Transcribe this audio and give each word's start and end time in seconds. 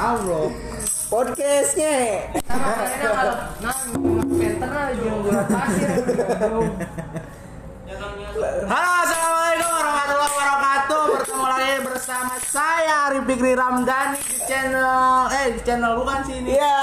Allah. 0.00 0.48
Podcastnya. 1.12 2.24
Halo, 8.64 8.92
assalamualaikum 9.04 9.70
warahmatullahi 9.76 10.32
wabarakatuh. 10.32 11.02
Bertemu 11.04 11.44
lagi 11.52 11.76
bersama 11.84 12.34
saya 12.48 13.12
Arif 13.12 13.28
Fikri 13.28 13.52
Ramdhani 13.52 14.16
di 14.16 14.36
channel 14.48 15.28
eh 15.28 15.46
di 15.52 15.60
channel 15.60 15.92
bukan 16.00 16.18
sih 16.24 16.36
ini. 16.40 16.56
Iya. 16.56 16.80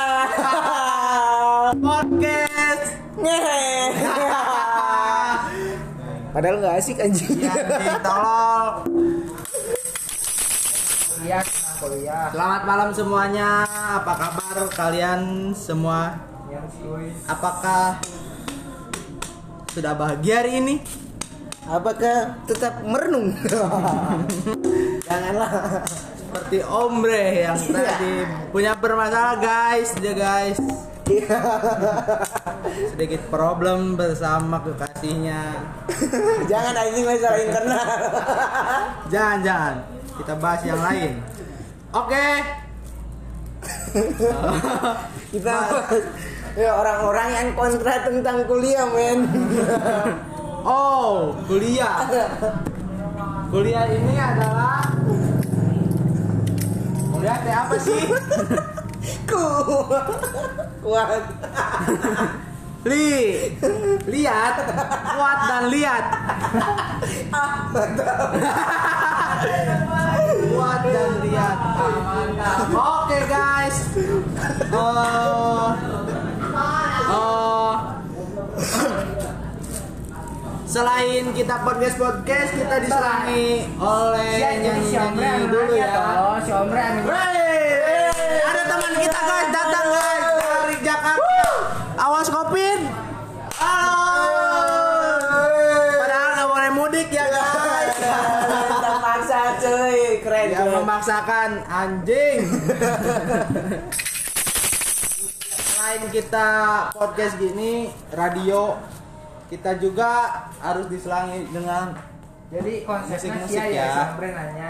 Podcast. 1.81 2.85
Ngehe. 3.17 3.97
Padahal 6.37 6.55
nggak 6.61 6.77
asik 6.77 7.01
anjing. 7.01 7.43
Ya, 7.43 7.97
tolol. 8.05 8.85
Iya, 11.21 11.37
kuliah. 11.77 12.33
Selamat 12.33 12.61
malam 12.65 12.89
semuanya. 12.97 13.69
Apa 13.69 14.13
kabar 14.17 14.57
kalian 14.73 15.53
semua? 15.53 16.17
Apakah 17.29 18.01
sudah 19.69 19.93
bahagia 19.93 20.41
hari 20.41 20.57
ini? 20.57 20.75
Apakah 21.69 22.41
tetap 22.49 22.81
merenung? 22.81 23.37
Janganlah. 25.07 25.85
Seperti 26.17 26.57
ombre 26.65 27.45
yang 27.45 27.59
tadi 27.69 28.25
punya 28.49 28.73
bermasalah 28.73 29.37
guys, 29.37 29.93
dia 30.01 30.17
guys. 30.17 30.57
Sedikit 32.97 33.21
problem 33.29 33.93
bersama 33.93 34.57
kekasihnya. 34.65 35.53
Jangan 36.51 36.73
anjing 36.81 37.05
masalah 37.05 37.39
internal. 37.45 37.85
Jangan, 39.13 39.39
jangan. 39.45 40.00
Kita 40.21 40.37
bahas 40.37 40.61
yang 40.61 40.77
lain. 40.77 41.17
Oke. 41.97 42.29
Kita 45.33 45.55
ya 46.53 46.77
orang-orang 46.77 47.29
yang 47.33 47.49
kontra 47.57 48.05
tentang 48.05 48.45
kuliah, 48.45 48.85
men. 48.85 49.25
Oh, 50.61 51.33
kuliah. 51.49 52.05
Kuliah 53.49 53.89
ini 53.89 54.13
adalah 54.13 54.85
kuliah 57.09 57.37
teh 57.41 57.55
apa 57.57 57.75
sih? 57.81 58.01
Kuat. 59.33 60.05
Kuat. 60.85 61.21
Li, 62.85 63.37
lihat, 64.05 64.55
kuat 65.17 65.39
dan 65.49 65.63
lihat. 65.73 66.05
Kuat 70.71 70.87
dan 70.87 71.11
lihat. 71.27 71.57
Oke 72.71 73.19
guys. 73.27 73.77
Oh, 74.71 75.75
oh. 77.11 77.71
Selain 80.63 81.27
kita 81.35 81.59
podcast 81.67 81.99
podcast, 81.99 82.55
kita 82.55 82.75
diselangi 82.87 83.67
oleh 83.75 84.39
nyanyi 84.63 84.95
anu 84.95 85.51
dulu 85.51 85.75
ya. 85.75 85.91
toh, 85.91 86.39
si 86.39 86.51
ada 88.47 88.61
teman 88.63 88.93
kita 88.95 89.19
guys 89.27 89.47
datang 89.51 89.87
guys 89.91 90.23
dari 90.39 90.77
Jakarta. 90.79 91.43
Awas 91.99 92.31
kopin. 92.31 92.79
Halo. 93.59 93.99
Padahal 95.99 96.29
nggak 96.31 96.47
boleh 96.47 96.71
mudik 96.79 97.11
ya 97.11 97.27
guys. 97.27 97.50
Memaksakan 101.01 101.65
anjing. 101.65 102.45
Selain 105.49 106.03
kita 106.13 106.49
podcast 106.93 107.41
gini, 107.41 107.89
radio 108.13 108.77
kita 109.49 109.81
juga 109.81 110.45
harus 110.61 110.85
diselangi 110.93 111.49
dengan 111.49 111.97
Jadi 112.53 112.85
konsepnya 112.85 113.17
Musik-musik 113.17 113.49
sia 113.49 113.65
ya, 113.65 114.13
ya. 114.13 114.29
nanya 114.29 114.69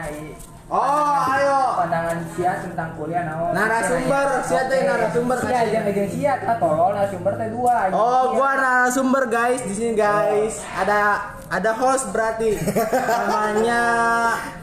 Oh, 0.71 1.19
ayo. 1.35 1.83
pandangan 1.83 2.23
sia 2.31 2.63
tentang 2.63 2.95
kuliah 2.95 3.27
naon. 3.27 3.51
Narasumber, 3.51 4.27
sia 4.47 4.61
teh 4.71 4.87
narasumber 4.87 5.37
Sia 5.43 5.67
jeung 5.67 5.89
jeung 5.91 6.09
sia 6.15 6.33
tah 6.39 6.55
tolol 6.55 6.95
narasumber 6.95 7.35
teh 7.35 7.49
dua. 7.51 7.91
Oh, 7.91 8.39
gua 8.39 8.55
narasumber 8.55 9.27
guys 9.27 9.67
di 9.67 9.73
sini 9.75 9.99
guys. 9.99 10.63
Ada 10.79 11.35
ada 11.51 11.71
host 11.75 12.15
berarti 12.15 12.55
namanya 13.19 13.83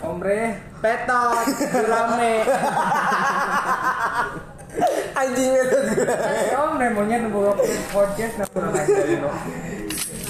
Omre 0.01 0.68
Petot 0.79 1.47
Rame. 1.85 2.35
Anjing 5.13 5.51
itu. 5.51 5.79
Si 6.39 6.55
Omre 6.55 6.87
maunya 6.93 7.17
nunggu 7.19 7.59
podcast 7.91 8.35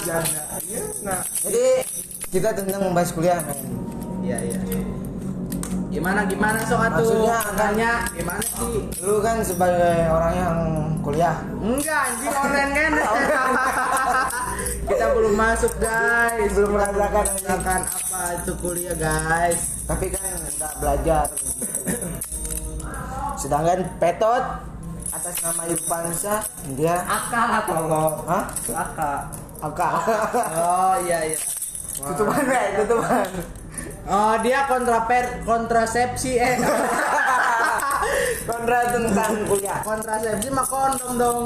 nah 0.07 0.23
nah. 1.05 1.21
Jadi 1.43 1.65
kita 2.31 2.49
tentang 2.55 2.81
membahas 2.81 3.13
kuliah, 3.13 3.37
men. 3.45 3.59
Iya 4.25 4.37
iya. 4.41 4.57
Gimana 5.89 6.25
gimana 6.25 6.57
sok 6.65 6.81
atuh? 6.81 7.01
Maksudnya 7.03 7.35
akan- 7.35 7.57
Tanya 7.57 7.91
gimana 8.13 8.41
sih? 8.41 8.89
Lu 9.01 9.21
kan 9.21 9.41
sebagai 9.41 10.07
orang 10.07 10.33
yang 10.33 10.57
kuliah. 11.01 11.35
Enggak 11.59 11.99
anjing 12.09 12.33
online 12.33 12.71
kan. 12.73 12.91
Kita 14.89 15.05
belum 15.13 15.33
masuk 15.37 15.73
guys. 15.77 16.49
Belum 16.51 16.71
merasakan 16.73 17.25
merasakan 17.29 17.81
apa 17.85 18.21
itu 18.41 18.51
kuliah 18.57 18.95
guys. 18.97 19.61
tapi 19.85 20.05
kan 20.13 20.21
udah 20.21 20.71
belajar 20.77 21.25
sedangkan 23.33 23.89
Petot 23.97 24.43
atas 25.09 25.35
nama 25.41 25.65
Irfansa 25.65 26.45
dia 26.77 27.01
Akal 27.09 27.65
tolol. 27.65 28.21
hah 28.29 28.45
Akal. 28.69 29.17
Aka 29.59 29.87
Oh 30.53 30.93
iya 31.01 31.25
iya. 31.25 31.37
tutupan 31.97 32.45
ya 32.45 32.85
tutupan 32.85 33.27
Oh 34.05 34.37
dia 34.45 34.69
kontraper 34.69 35.41
kontrasepsi 35.41 36.37
eh 36.37 36.55
kontra 38.49 38.93
tentang 38.93 39.33
kuliah 39.49 39.79
kontrasepsi 39.81 40.47
mah 40.53 40.67
kondom 40.69 41.11
dong. 41.17 41.41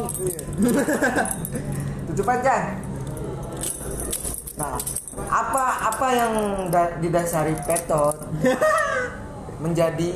tutupan 2.12 2.44
kan 2.44 2.62
nah 4.64 4.80
apa 5.28 5.66
apa 5.92 6.08
yang 6.16 6.34
da- 6.72 6.96
didasari 7.04 7.52
Petot 7.68 8.16
menjadi 9.64 10.16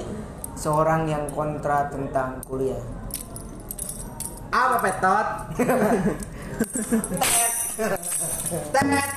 seorang 0.55 1.11
yang 1.11 1.27
kontra 1.35 1.91
tentang 1.91 2.39
kuliah 2.47 2.79
Apa 4.47 4.79
petot? 4.79 5.27
Tet. 8.73 9.11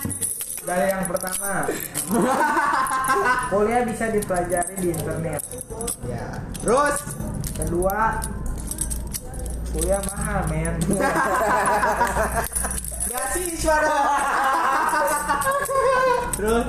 Dari 0.60 0.86
yang 0.90 1.06
pertama, 1.06 1.70
kuliah 3.54 3.86
bisa 3.86 4.10
dipelajari 4.10 4.74
di 4.76 4.90
internet. 4.90 5.40
Ya. 6.04 6.42
Terus 6.60 6.98
Kedua, 7.60 8.16
kuliah 9.68 10.00
mahal, 10.08 10.48
men. 10.48 10.74
Beasiswa 13.10 13.76
dong. 13.82 14.06
Terus 16.38 16.64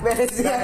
Beres 0.00 0.34
ya, 0.40 0.56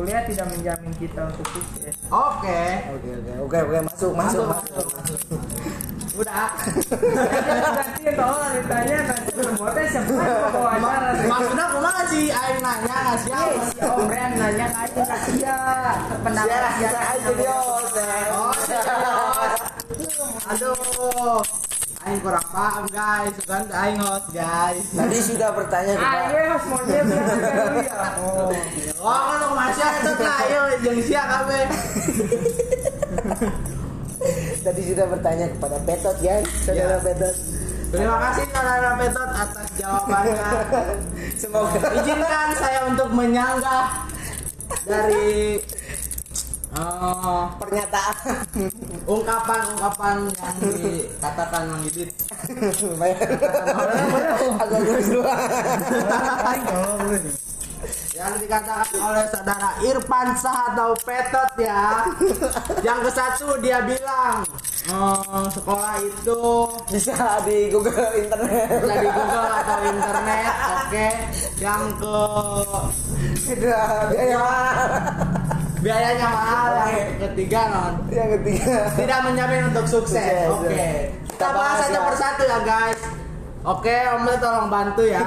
kuliah 0.00 0.22
tidak 0.24 0.46
menjamin 0.54 0.92
kita 0.96 1.28
untuk 1.28 1.44
sukses. 1.52 1.92
oke. 2.08 2.62
oke 2.96 3.10
oke 3.20 3.32
oke 3.44 3.58
oke 3.68 3.78
masuk 3.84 4.12
masuk 4.16 4.44
masuk 4.48 4.80
Udah. 6.20 6.52
Nanti 6.52 8.12
kalau 8.12 8.44
ditanya 8.52 8.96
nanti 9.08 9.30
semua 9.88 10.20
yang 10.26 10.52
mau 10.52 10.68
wawancara. 10.68 11.22
Maksudnya 11.28 11.66
kumaha 11.70 12.02
sih 12.12 12.26
aing 12.28 12.60
nanya 12.60 12.96
ngasih 13.08 13.32
apa? 13.32 13.62
si 13.70 13.78
Om 13.84 14.08
Ren 14.10 14.30
nanya 14.36 14.66
aja 14.74 15.02
ke 15.06 15.16
dia 15.38 15.56
pendapat 16.20 16.72
dia 16.76 16.90
aja 16.90 17.30
dia. 17.30 17.56
Oh. 18.36 18.52
Aduh. 20.50 21.69
Aing 22.10 22.26
kurang 22.26 22.42
paham 22.50 22.84
guys, 22.90 23.38
kan 23.46 23.70
aing 23.70 24.02
host 24.02 24.34
guys. 24.34 24.82
Tadi 24.90 25.18
sudah 25.22 25.54
bertanya 25.54 25.94
kepada 25.94 26.26
Ayo 26.26 26.40
mas 26.50 26.64
mau 26.66 26.82
dia 26.82 27.02
bilang 27.06 27.38
dulu 27.38 27.78
ya. 27.86 28.02
Oh. 28.18 28.50
Oh, 28.98 29.20
kan 29.30 29.50
masih 29.54 29.86
itu 29.86 30.12
lah, 30.18 30.38
ayo 30.42 30.60
jeung 30.82 31.00
sia 31.06 31.22
kabeh. 31.22 31.64
tadi 34.66 34.80
sudah 34.90 35.06
bertanya 35.06 35.46
kepada 35.54 35.76
Petot 35.86 36.16
guys, 36.18 36.50
saudara 36.66 36.98
Ya. 36.98 36.98
Petot. 36.98 37.34
Terima 37.94 38.16
kasih 38.26 38.44
saudara 38.50 38.90
Petot 38.98 39.30
atas 39.30 39.68
jawabannya. 39.78 40.50
Semoga 41.46 41.78
Izinkan 41.94 42.48
saya 42.58 42.80
untuk 42.90 43.08
menyanggah 43.14 43.86
dari 44.82 45.62
eh, 46.70 47.44
pernyataan 47.58 48.14
ungkapan-ungkapan 49.04 50.16
yang 50.30 50.56
dikatakan 50.60 51.62
Mang 51.66 51.82
Didit. 51.84 52.10
agak 54.60 54.80
dua. 55.04 55.34
yang 58.12 58.36
dikatakan 58.36 58.86
oleh 59.00 59.24
saudara 59.32 59.70
Irfan 59.80 60.28
Sah 60.36 60.68
atau 60.70 60.92
Petot 61.00 61.50
ya. 61.56 62.04
yang 62.84 63.00
ke 63.00 63.10
satu 63.10 63.56
dia 63.58 63.80
bilang 63.80 64.44
"Eh, 64.84 65.46
sekolah 65.48 65.96
itu 65.98 66.40
Bisa 66.92 67.16
di 67.42 67.72
Google 67.72 67.96
internet. 68.14 68.68
bisa 68.76 68.94
di 68.94 69.08
Google 69.08 69.48
atau 69.56 69.78
internet. 69.82 70.52
Oke. 70.76 71.08
Yang 71.56 71.82
ke 71.96 72.16
Udah, 73.50 73.84
biaya. 74.12 74.44
Biayanya 75.80 76.26
mahal. 76.28 76.70
Yang 76.88 77.18
ketiga 77.28 77.60
non 77.68 77.94
Yang 78.08 78.28
ketiga. 78.40 78.76
tidak 79.00 79.20
menjamin 79.24 79.62
untuk 79.72 79.86
sukses. 79.88 80.20
Sukses, 80.20 80.48
Oke. 80.52 80.76
ya. 80.76 80.90
Kita 81.30 81.46
bahas 81.50 81.76
satu 81.82 81.92
ya. 81.96 82.00
persatu 82.04 82.42
ya 82.44 82.58
guys. 82.62 83.00
Oke, 83.60 83.96
Om 84.08 84.22
Leo 84.24 84.36
tolong 84.40 84.68
bantu 84.68 85.02
ya. 85.04 85.20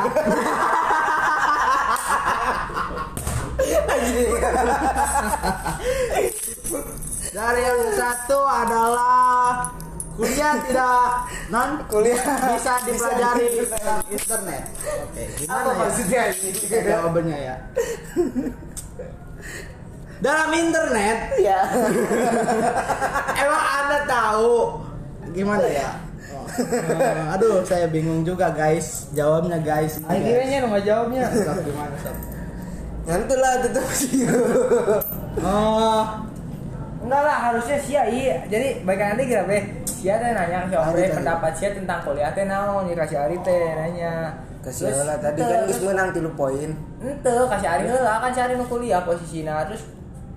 Dari 7.33 7.61
yang 7.65 7.81
satu 7.97 8.39
adalah 8.45 9.65
kuliah 10.13 10.53
tidak 10.69 11.25
non 11.49 11.81
Kuliah 11.89 12.21
bisa 12.53 12.73
dipelajari 12.85 13.65
dalam 13.65 14.01
internet. 14.06 14.63
Oke, 15.01 15.23
gimana 15.41 15.61
Apa 15.65 15.69
ya? 15.73 15.79
maksudnya 15.81 16.21
ini? 16.29 16.49
Jawabannya 16.69 17.38
ya. 17.41 17.56
Dalam 20.23 20.49
internet, 20.55 21.35
Ya. 21.35 21.59
emang 23.43 23.63
anda 23.83 23.99
tahu 24.07 24.79
gimana 25.35 25.67
ya? 25.67 25.99
Oh, 26.31 26.47
eh, 26.47 27.33
aduh, 27.35 27.59
saya 27.67 27.91
bingung 27.91 28.23
juga 28.23 28.47
guys. 28.55 29.11
Jawabnya 29.11 29.59
guys. 29.59 29.99
Akhirnya 30.07 30.63
lu 30.63 30.71
nggak 30.71 30.85
jawabnya. 30.87 31.27
Sob, 31.27 31.59
gimana 31.67 31.95
sob? 31.99 32.15
Nanti 33.03 33.35
lah 33.35 33.53
tutup 33.67 33.87
sih. 33.91 34.23
Oh, 35.43 36.05
Enggak 37.03 37.25
lah, 37.25 37.37
harusnya 37.49 37.75
sia 37.81 38.05
iya. 38.05 38.45
Jadi 38.47 38.85
baik 38.85 39.01
nanti 39.01 39.27
kira 39.27 39.43
be. 39.43 39.59
Sia 39.83 40.15
teh 40.21 40.29
nanya 40.29 40.69
ke 40.69 40.77
tadi. 40.77 41.09
pendapat 41.09 41.51
sia 41.57 41.69
tentang 41.73 41.99
kuliah 42.05 42.31
teh 42.31 42.45
naon, 42.47 42.85
nih 42.87 42.95
kasih 42.95 43.17
Ari 43.17 43.41
teh 43.43 43.75
nanya. 43.75 44.39
Kasih 44.63 44.93
Terus, 44.93 45.03
lah 45.03 45.17
tadi 45.19 45.41
kan 45.41 45.67
geus 45.67 45.81
menang 45.83 46.15
3 46.15 46.31
poin. 46.37 46.69
Ente 47.01 47.33
kasih 47.49 47.69
Ari 47.75 47.83
heula 47.91 48.21
kan 48.23 48.29
si 48.31 48.39
Ari 48.39 48.53
nu 48.55 48.63
kuliah 48.69 49.01
posisinya 49.03 49.67
terus 49.67 49.83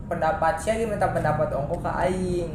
pendapat 0.06 0.54
dia 0.62 0.86
minta 0.86 1.10
pendapat 1.10 1.50
ongko 1.50 1.82
ke 1.82 1.90
aing. 2.06 2.50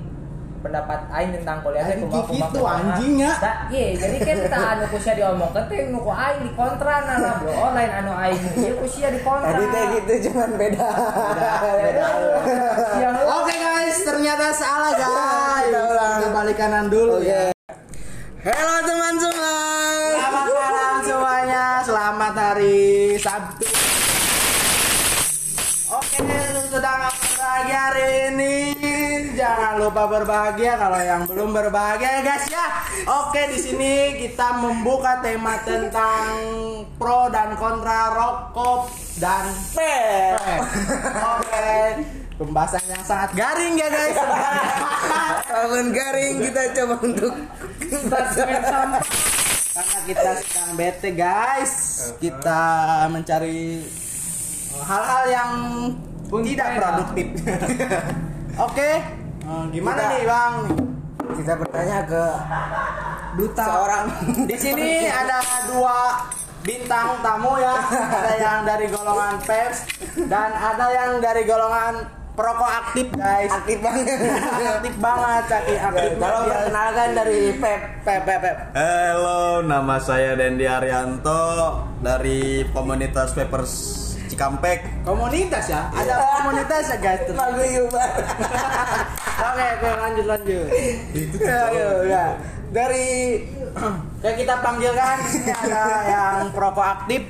Pendapat 0.61 1.09
aing 1.09 1.33
tentang 1.41 1.57
kuliah 1.65 1.81
teh 1.89 1.97
kumaha 1.97 2.21
kumaha. 2.21 2.37
gitu, 2.37 2.59
kumaha. 2.61 2.77
anjing, 2.93 3.13
ya. 3.17 3.33
Da, 3.41 3.53
iya, 3.73 3.87
jadi 3.97 4.17
kan 4.21 4.37
kita 4.45 4.57
anu 4.61 4.83
ku 4.93 4.97
sia 5.01 5.13
diomong 5.17 5.49
teh 5.57 5.89
nu 5.89 5.97
ku 6.05 6.13
aing 6.13 6.45
di 6.45 6.51
kontra 6.53 7.01
nah 7.01 7.41
bro 7.41 7.49
online 7.49 7.89
anu 7.89 8.13
aing 8.13 8.43
ieu 8.61 8.77
ku 8.77 8.85
sia 8.85 9.09
di 9.09 9.25
kontra. 9.25 9.57
Tadi 9.57 9.65
teh 9.73 9.83
gitu 9.97 10.29
cuman 10.29 10.49
beda. 10.53 10.87
Beda. 11.81 12.05
Heula. 12.93 13.21
Oke 13.41 13.55
guys, 13.57 13.97
ternyata 14.05 14.53
salah 14.53 14.93
guys. 14.93 15.65
Kita 15.65 15.81
ulang. 15.81 16.29
Balik 16.29 16.57
kanan 16.61 16.85
dulu 16.93 17.25
ya. 17.25 17.49
Halo 18.45 18.75
teman-teman. 18.85 20.13
Selamat 20.13 20.45
malam 20.53 20.95
semuanya, 21.01 21.63
selamat 21.81 22.33
hari 22.37 23.17
Sabtu. 23.17 23.90
Berbahagia 27.61 27.81
hari 27.93 28.09
ini. 28.33 28.55
Jangan 29.37 29.73
lupa 29.77 30.03
berbahagia 30.09 30.73
kalau 30.81 31.01
yang 31.01 31.21
belum 31.29 31.49
berbahagia 31.53 32.09
ya 32.09 32.21
guys 32.25 32.45
ya. 32.49 32.67
Oke, 33.05 33.41
di 33.53 33.57
sini 33.61 33.93
kita 34.17 34.57
membuka 34.61 35.21
tema 35.21 35.61
tentang 35.61 36.25
pro 36.97 37.29
dan 37.29 37.53
kontra 37.61 38.17
rokok 38.17 38.89
dan 39.21 39.45
vape. 39.77 40.41
Oke, 41.37 41.69
pembahasan 42.41 42.81
yang 42.89 43.05
sangat 43.05 43.31
garing 43.37 43.77
ya 43.77 43.89
guys. 43.93 44.17
Tahun 45.45 45.85
garing 45.93 46.33
kita 46.41 46.61
coba 46.81 46.95
untuk 47.05 47.33
Karena 49.71 49.99
kita 50.03 50.31
sedang 50.43 50.71
bete 50.75 51.09
guys, 51.15 51.73
kita 52.19 52.61
mencari 53.07 53.85
hal-hal 54.81 55.23
yang 55.29 55.51
tidak 56.33 56.47
Unfair. 56.65 56.79
produktif. 56.79 57.27
Oke, 58.57 58.89
eh, 59.41 59.63
gimana 59.69 59.97
Kita- 59.97 60.09
nih 60.09 60.23
bang? 60.23 60.53
kita 61.31 61.53
bertanya 61.55 61.97
ke 62.03 62.23
Duta 63.31 63.63
seorang 63.63 64.05
Di 64.43 64.55
sini 64.55 64.89
ada 65.03 65.39
dua 65.65 66.19
bintang 66.61 67.15
tamu 67.21 67.55
ya, 67.55 67.71
ada 68.11 68.33
yang 68.35 68.59
dari 68.61 68.85
golongan 68.85 69.39
pers 69.41 69.87
dan 70.21 70.51
ada 70.51 70.85
yang 70.89 71.11
dari 71.17 71.41
golongan 71.41 72.03
perokok 72.31 72.67
aktif 72.69 73.07
guys. 73.11 73.47
aktif 73.49 73.79
banget. 73.79 74.07
aktif 74.69 74.95
banget, 74.97 75.45
aktif 75.47 75.79
aktif. 75.79 76.11
Tolong 76.17 76.43
perkenalkan 76.45 77.09
dari 77.13 77.39
Pep. 77.55 77.81
Pep, 78.01 78.21
pep, 78.21 78.39
pep. 78.41 78.57
Halo, 78.73 79.41
nama 79.61 79.95
saya 79.97 80.35
Dendi 80.35 80.65
Arianto 80.65 81.43
dari 81.97 82.41
komunitas 82.67 83.31
Papers 83.31 83.73
Cikampek. 84.41 85.05
Komunitas 85.05 85.69
ya, 85.69 85.85
ada 85.93 86.17
komunitas 86.17 86.89
ya 86.89 86.97
guys. 86.97 87.21
Paguyuban. 87.37 88.09
Oke, 89.41 89.65
oke 89.73 89.89
lanjut 90.01 90.25
lanjut. 90.29 90.69
Itu 91.13 91.37
Ya, 91.41 91.69
ya, 91.69 91.89
ya. 92.09 92.25
Dari 92.73 93.41
yang 94.25 94.35
kita 94.41 94.55
panggilkan 94.65 95.17
ada 95.45 95.81
yang 96.09 96.49
perokok 96.53 96.85
aktif. 96.85 97.21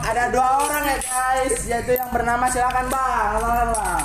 Ada 0.00 0.22
dua 0.32 0.48
orang 0.64 0.82
ya 0.88 0.96
guys, 1.04 1.56
yaitu 1.68 2.00
yang 2.00 2.08
bernama 2.08 2.48
silakan 2.48 2.88
bang, 2.88 3.32
silakan 3.36 3.68
bang. 3.76 4.04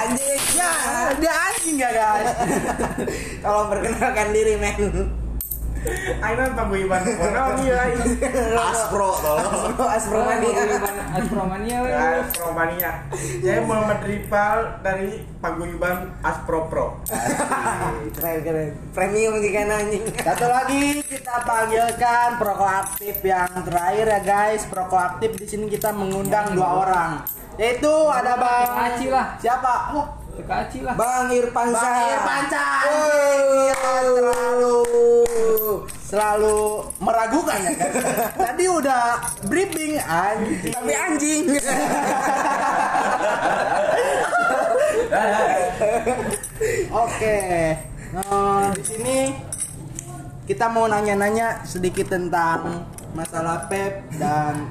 Anjing. 0.00 0.40
Ya, 0.56 0.72
dia 1.20 1.32
anjing 1.36 1.76
ya 1.76 1.90
guys. 1.92 2.32
Tolong 3.44 3.68
perkenalkan 3.68 4.28
diri, 4.32 4.56
men. 4.56 5.20
Aing 6.22 6.38
mah 6.38 6.54
paguyuban 6.54 7.02
ekonomi 7.02 7.66
lah. 7.74 7.90
Aspro 8.70 9.18
tolong. 9.18 9.74
Aspromania. 9.82 10.62
Aspromania 11.18 11.76
we. 11.82 11.90
Ya, 11.90 12.22
Aspro-mania. 12.22 12.92
Saya 13.42 13.60
Muhammad 13.66 14.00
Ripal 14.06 14.78
dari 14.86 15.26
Paguyuban 15.42 16.14
Aspro 16.22 16.70
Pro. 16.70 17.02
Keren 18.14 18.38
keren. 18.46 18.70
Premium 18.94 19.42
jika 19.42 19.66
anjing. 19.66 20.06
Satu 20.22 20.46
lagi 20.46 21.02
kita 21.02 21.42
panggilkan 21.42 22.38
perokok 22.38 22.70
aktif 22.86 23.18
yang 23.26 23.50
terakhir 23.66 24.06
ya 24.06 24.20
guys. 24.22 24.62
Perokok 24.70 25.00
aktif 25.02 25.34
di 25.34 25.46
sini 25.50 25.66
kita 25.66 25.90
mengundang 25.90 26.54
dua 26.54 26.86
orang. 26.86 27.10
Yaitu 27.58 27.90
ada 28.08 28.38
Bang 28.38 28.70
Aci 28.86 29.10
lah. 29.12 29.36
Siapa? 29.36 29.92
Oh, 29.98 30.06
Tekaci 30.32 30.80
lah. 30.80 30.96
Bang 30.96 31.28
Irfan 31.28 31.76
Bang 31.76 32.08
selalu 34.16 34.80
selalu 36.08 36.88
meragukan 37.00 37.56
ya 37.60 37.72
guys. 37.76 37.96
Tadi 38.48 38.64
udah 38.68 39.20
briefing 39.48 40.00
anjing. 40.00 40.72
Tapi 40.72 40.92
anjing. 40.92 41.44
Oke. 46.92 47.38
Nah, 48.12 48.72
di 48.76 48.82
sini 48.84 49.32
kita 50.48 50.68
mau 50.68 50.88
nanya-nanya 50.88 51.64
sedikit 51.64 52.12
tentang 52.12 52.88
masalah 53.12 53.68
pep 53.68 54.04
dan 54.16 54.68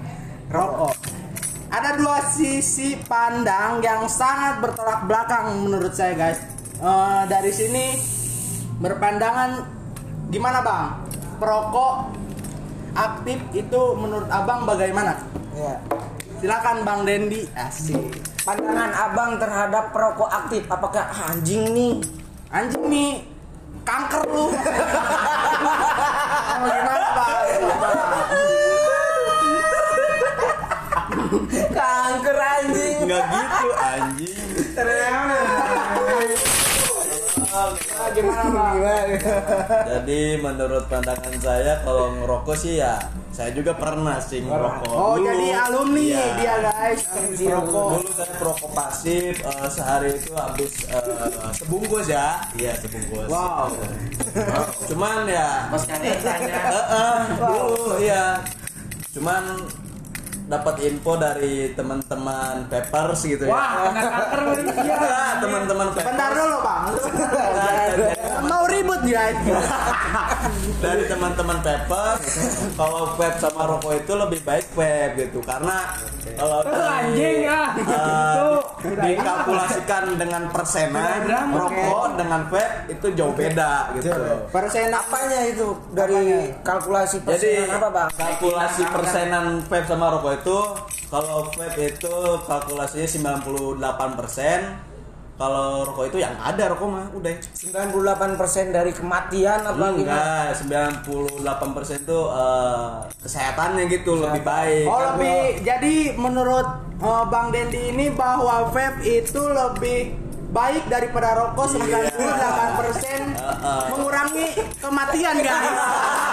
rokok. 0.49 1.20
Ada 1.71 1.95
dua 1.95 2.19
sisi 2.27 2.99
pandang 3.07 3.79
yang 3.79 4.03
sangat 4.11 4.59
bertolak 4.59 5.07
belakang 5.07 5.55
menurut 5.63 5.95
saya, 5.95 6.19
guys. 6.19 6.43
Eh, 6.83 7.23
dari 7.31 7.47
sini 7.47 7.95
berpandangan 8.83 9.63
gimana, 10.27 10.59
Bang? 10.59 10.99
Perokok 11.39 12.11
aktif 12.91 13.39
itu 13.55 13.81
menurut 13.95 14.27
Abang 14.27 14.67
bagaimana? 14.67 15.15
ya. 15.55 15.79
Silakan 16.43 16.83
Bang 16.83 17.07
Dendi. 17.07 17.47
Asik. 17.55 18.19
Pandangan 18.43 18.91
abang 18.91 19.39
terhadap 19.39 19.95
perokok 19.95 20.27
aktif 20.27 20.67
apakah 20.67 21.07
ah, 21.07 21.31
anjing 21.31 21.71
nih? 21.71 22.03
Anjing 22.51 22.83
nih 22.91 23.23
kanker 23.87 24.27
lu. 24.27 24.43
Oh, 24.43 24.51
gimana, 26.67 27.07
Bang? 27.15 28.59
Kanker 31.77 32.37
anjing. 32.37 32.97
Enggak 33.07 33.23
gitu 33.31 33.69
anjing. 33.79 34.35
Gimana? 38.11 38.63
Gimana? 38.75 39.15
Jadi 39.87 40.21
menurut 40.39 40.83
pandangan 40.87 41.35
saya 41.39 41.79
kalau 41.83 42.15
ngerokok 42.19 42.55
sih 42.55 42.79
ya 42.79 42.99
Saya 43.31 43.55
juga 43.55 43.71
pernah 43.71 44.19
sih 44.19 44.43
ngerokok. 44.43 44.91
Oh, 44.91 45.15
Dulu, 45.15 45.23
jadi 45.23 45.47
alumni 45.55 46.03
iya. 46.03 46.25
dia 46.35 46.55
guys. 46.67 46.99
Rokok. 47.39 47.87
Dulu 48.03 48.09
saya 48.11 48.33
perokok 48.35 48.69
pasif 48.75 49.33
eh, 49.39 49.69
sehari 49.71 50.09
itu 50.19 50.31
habis 50.35 50.71
eh, 50.91 51.51
sebungkus 51.55 52.11
ya. 52.11 52.43
Iya, 52.59 52.75
sebungkus. 52.83 53.31
Wow. 53.31 53.71
Cuman 54.91 55.31
ya 55.31 55.71
Mas 55.71 55.87
Kanetanya. 55.87 56.59
Eh, 56.59 56.85
eh, 56.91 57.19
dulu 57.39 57.83
iya. 58.03 58.43
Cuman 59.15 59.43
dapat 60.51 60.75
info 60.83 61.15
dari 61.15 61.71
teman-teman 61.71 62.67
Peppers 62.67 63.23
gitu 63.23 63.47
ya. 63.47 63.55
Wah, 63.55 63.87
kena 63.87 64.01
kanker 64.03 64.39
manusia. 64.51 64.83
Iya, 64.83 64.99
teman-teman 65.39 65.87
Peppers. 65.95 66.07
Bentar 66.11 66.29
dulu 66.35 66.57
bang. 66.59 66.83
Mau 68.45 68.63
ribut 68.65 69.01
dia. 69.05 69.31
dari 70.83 71.03
teman-teman 71.05 71.61
Pepper 71.61 72.17
kalau 72.73 73.13
vape 73.13 73.37
sama 73.37 73.63
rokok 73.69 73.93
itu 74.01 74.13
lebih 74.17 74.39
baik 74.41 74.65
vape 74.73 75.13
gitu. 75.17 75.39
Karena 75.45 75.93
kalau 76.35 76.65
di- 76.65 76.73
Anjing 76.73 77.39
ah. 77.45 77.69
eh, 77.77 78.57
dikalkulasikan 79.05 80.17
dengan 80.17 80.49
persenan 80.49 81.29
rokok 81.53 82.07
dengan 82.17 82.41
vape 82.49 82.89
itu 82.89 83.07
jauh 83.13 83.33
beda 83.33 83.93
gitu. 83.97 84.09
Persen 84.49 84.89
Apanya 84.91 85.39
itu? 85.47 85.77
Dari 85.93 86.51
kalkulasi 86.65 87.21
jadi 87.23 87.29
persenan 87.29 87.77
apa 87.77 87.89
bang? 87.89 88.09
kalkulasi 88.17 88.83
persenan 88.89 89.45
vape 89.65 89.87
sama 89.87 90.05
rokok 90.17 90.33
itu 90.41 90.57
kalau 91.11 91.47
vape 91.53 91.83
itu 91.93 92.15
kalkulasinya 92.47 93.07
98 93.37 94.17
kalau 95.41 95.81
rokok 95.89 96.13
itu 96.13 96.21
yang 96.21 96.37
ada 96.37 96.69
rokok 96.69 96.85
mah 96.85 97.09
udah 97.17 97.33
98% 97.33 98.69
dari 98.69 98.93
kematian 98.93 99.65
apa 99.65 99.85
gimana? 99.97 99.97
enggak 99.97 100.53
98% 101.41 102.05
itu 102.05 102.19
eh, 102.29 102.87
kesehatannya 103.17 103.89
gitu 103.89 104.21
lebih 104.21 104.45
baik 104.45 104.85
Oh 104.85 104.93
Kan 104.93 105.17
lebih 105.17 105.65
jadi 105.65 105.95
menurut 106.13 106.67
eh, 107.01 107.23
Bang 107.33 107.49
Dendi 107.49 107.89
ini 107.89 108.13
bahwa 108.13 108.69
vape 108.69 109.01
itu 109.01 109.41
lebih 109.41 110.13
baik 110.51 110.83
daripada 110.85 111.33
rokok 111.33 111.73
98% 111.73 111.79
Heeh. 111.81 113.83
mengurangi 113.89 114.47
kematian 114.77 115.41
guys. 115.41 115.73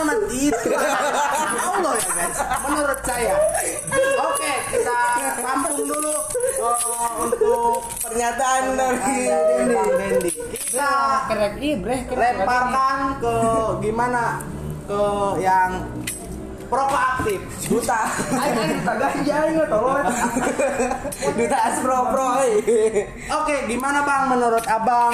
Mati 0.00 0.38
itu 0.48 0.70
Allah 1.60 1.92
ya 2.00 2.10
guys. 2.16 2.38
Menurut 2.64 3.00
saya. 3.04 3.36
Oke 4.22 4.52
kita 4.72 4.98
tampung 5.44 5.80
dulu 5.84 6.14
eh, 6.40 7.10
untuk 7.20 7.72
Pernyataan 8.00 8.64
dari 8.76 9.18
Bang 9.72 9.90
Dendi. 10.00 10.30
Kita 10.68 10.92
lemparkan 12.12 12.98
ke 13.20 13.36
gimana 13.84 14.40
ke 14.88 15.02
yang 15.40 15.70
perokok 16.72 17.02
aktif. 17.20 17.40
duta 17.68 18.00
Ayo, 18.32 18.60
tak 18.80 18.96
ganja, 18.96 19.36
ayo, 19.44 19.62
tolong. 19.68 20.08
duta 21.36 21.58
aspro 21.68 21.98
pro 22.08 22.28
eh. 22.40 23.04
Oke, 23.28 23.56
gimana 23.68 24.00
Bang 24.08 24.32
menurut 24.32 24.64
Abang 24.64 25.12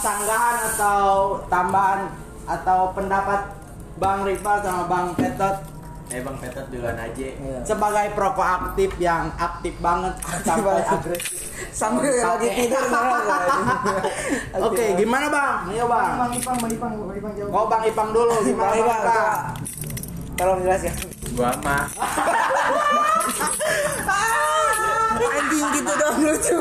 sanggahan 0.00 0.56
atau 0.76 1.40
tambahan 1.48 2.12
atau 2.44 2.92
pendapat 2.92 3.59
Bang 4.00 4.24
Rival 4.24 4.56
sama 4.64 4.88
Bang 4.88 5.12
Petot 5.14 5.56
Eh 6.10 6.18
Bang 6.26 6.34
Petet 6.42 6.66
duluan 6.74 6.98
aja. 6.98 7.28
sebagai 7.62 8.10
perokok 8.18 8.42
aktif 8.42 8.90
yang 8.98 9.30
aktif 9.38 9.70
banget 9.78 10.10
sampai 10.42 10.82
agresif. 10.82 11.38
sambil 11.78 12.10
lagi 12.10 12.50
tidur 12.50 12.82
Oke, 14.66 14.98
gimana 14.98 15.30
Bang? 15.30 15.70
Ayo 15.70 15.86
Bang. 15.86 16.18
Bang 16.18 16.32
Ipang, 16.34 16.58
Bang 16.58 16.72
Ipang, 16.74 16.92
Bang 16.98 17.14
Ipang 17.14 17.32
jawab. 17.38 17.54
Oh 17.54 17.70
Bang 17.70 17.82
Ipang 17.86 18.10
dulu 18.10 18.34
gimana 18.42 18.74
Bang 18.74 18.82
Bang? 18.82 18.90
Ipang, 18.90 19.06
coba. 19.06 19.54
tolong 20.34 20.58
jelaskan 20.64 20.94
Gua 21.30 21.52
mah 21.62 21.84
anjing 25.30 25.66
gitu 25.74 25.92
dong 25.94 26.16
lucu 26.24 26.58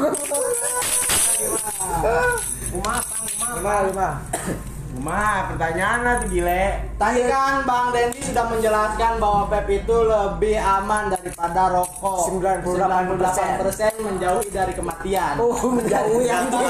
lima 3.55 3.75
lima 3.87 4.09
Gua 4.99 5.47
pertanyaan 5.47 6.19
tuh 6.19 6.27
gile. 6.27 6.91
Tadi 6.99 7.21
kan 7.25 7.63
Bang 7.63 7.95
Dendi 7.95 8.19
sudah 8.19 8.45
menjelaskan 8.47 9.11
bahwa 9.17 9.47
vape 9.47 9.79
itu 9.79 9.95
lebih 9.95 10.59
aman 10.59 11.07
daripada 11.07 11.71
rokok. 11.71 12.27
98%. 12.35 13.95
98% 13.95 14.05
menjauhi 14.05 14.47
dari 14.51 14.73
kematian. 14.75 15.39
oh 15.39 15.55
menjauhi 15.71 16.27
anjing 16.35 16.67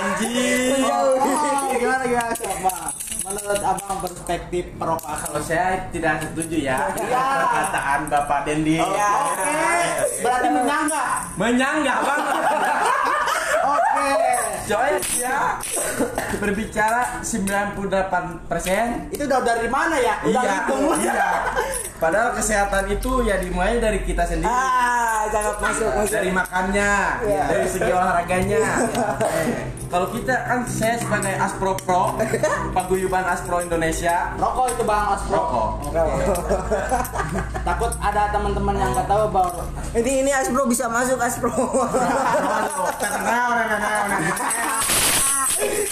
anjing 0.00 0.72
menjauhi 0.72 1.18
Oh, 1.20 1.76
gimana 1.76 2.04
gimana 2.04 2.32
coba? 2.34 2.74
Menurut 3.20 3.62
abang 3.62 4.00
perspektif 4.00 4.64
perokok 4.74 5.16
Kalau 5.22 5.40
saya 5.40 5.86
tidak 5.92 6.24
setuju 6.24 6.56
ya 6.66 6.88
Iya. 6.96 7.24
perkataan 7.38 8.00
Bapak 8.08 8.40
Dendi. 8.42 8.80
Oke, 8.80 9.60
berarti 10.20 10.48
menyanggah. 10.50 11.08
Menyanggah 11.36 11.98
banget. 12.00 12.44
Oke. 13.76 14.10
Soalnya 14.70 14.98
dia 15.02 15.34
berbicara 16.38 17.18
98% 17.20 19.10
Itu 19.10 19.22
udah 19.26 19.40
dari 19.42 19.66
mana 19.66 19.96
ya? 19.98 20.14
Udah 20.22 20.42
Iya, 20.42 20.52
hitung. 20.62 20.84
iya. 20.96 21.28
Padahal 21.98 22.30
kesehatan 22.32 22.84
itu 22.88 23.26
ya 23.26 23.36
dimulai 23.36 23.76
dari 23.76 24.00
kita 24.00 24.22
sendiri. 24.24 24.46
ah 24.46 25.26
jangan 25.28 25.58
masuk 25.58 25.90
masuk 25.92 26.14
Dari 26.14 26.30
makannya, 26.30 26.92
Iya. 27.26 27.44
dari 27.50 27.66
segi 27.66 27.90
olahraganya. 27.90 28.62
Kalau 29.90 30.06
kita 30.14 30.46
kan 30.46 30.62
saya 30.70 31.02
sebagai 31.02 31.34
Aspro 31.34 31.74
Pro, 31.82 32.14
paguyuban 32.78 33.26
Aspro 33.26 33.58
Indonesia, 33.58 34.30
Rokok 34.38 34.78
itu 34.78 34.82
bang 34.86 35.06
Aspro. 35.18 35.34
rokok. 35.34 35.68
Takut 37.66 37.92
ada 37.98 38.30
teman-teman 38.30 38.78
yang 38.78 38.94
nggak 38.94 39.10
tahu 39.10 39.24
bahwa 39.34 39.66
ini 39.98 40.22
ini 40.22 40.30
aspro 40.30 40.62
bisa 40.70 40.86
masuk 40.86 41.18
aspro 41.18 41.50
tenang, 43.02 43.50
tenang. 43.66 44.06
Eh, 45.58 45.90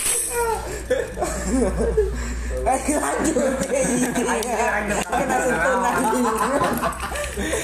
lanjut 2.69 3.53
kita 5.09 5.37
sentuh 5.41 5.81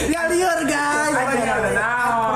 dia 0.06 0.22
liar 0.30 0.60
guys. 0.68 1.14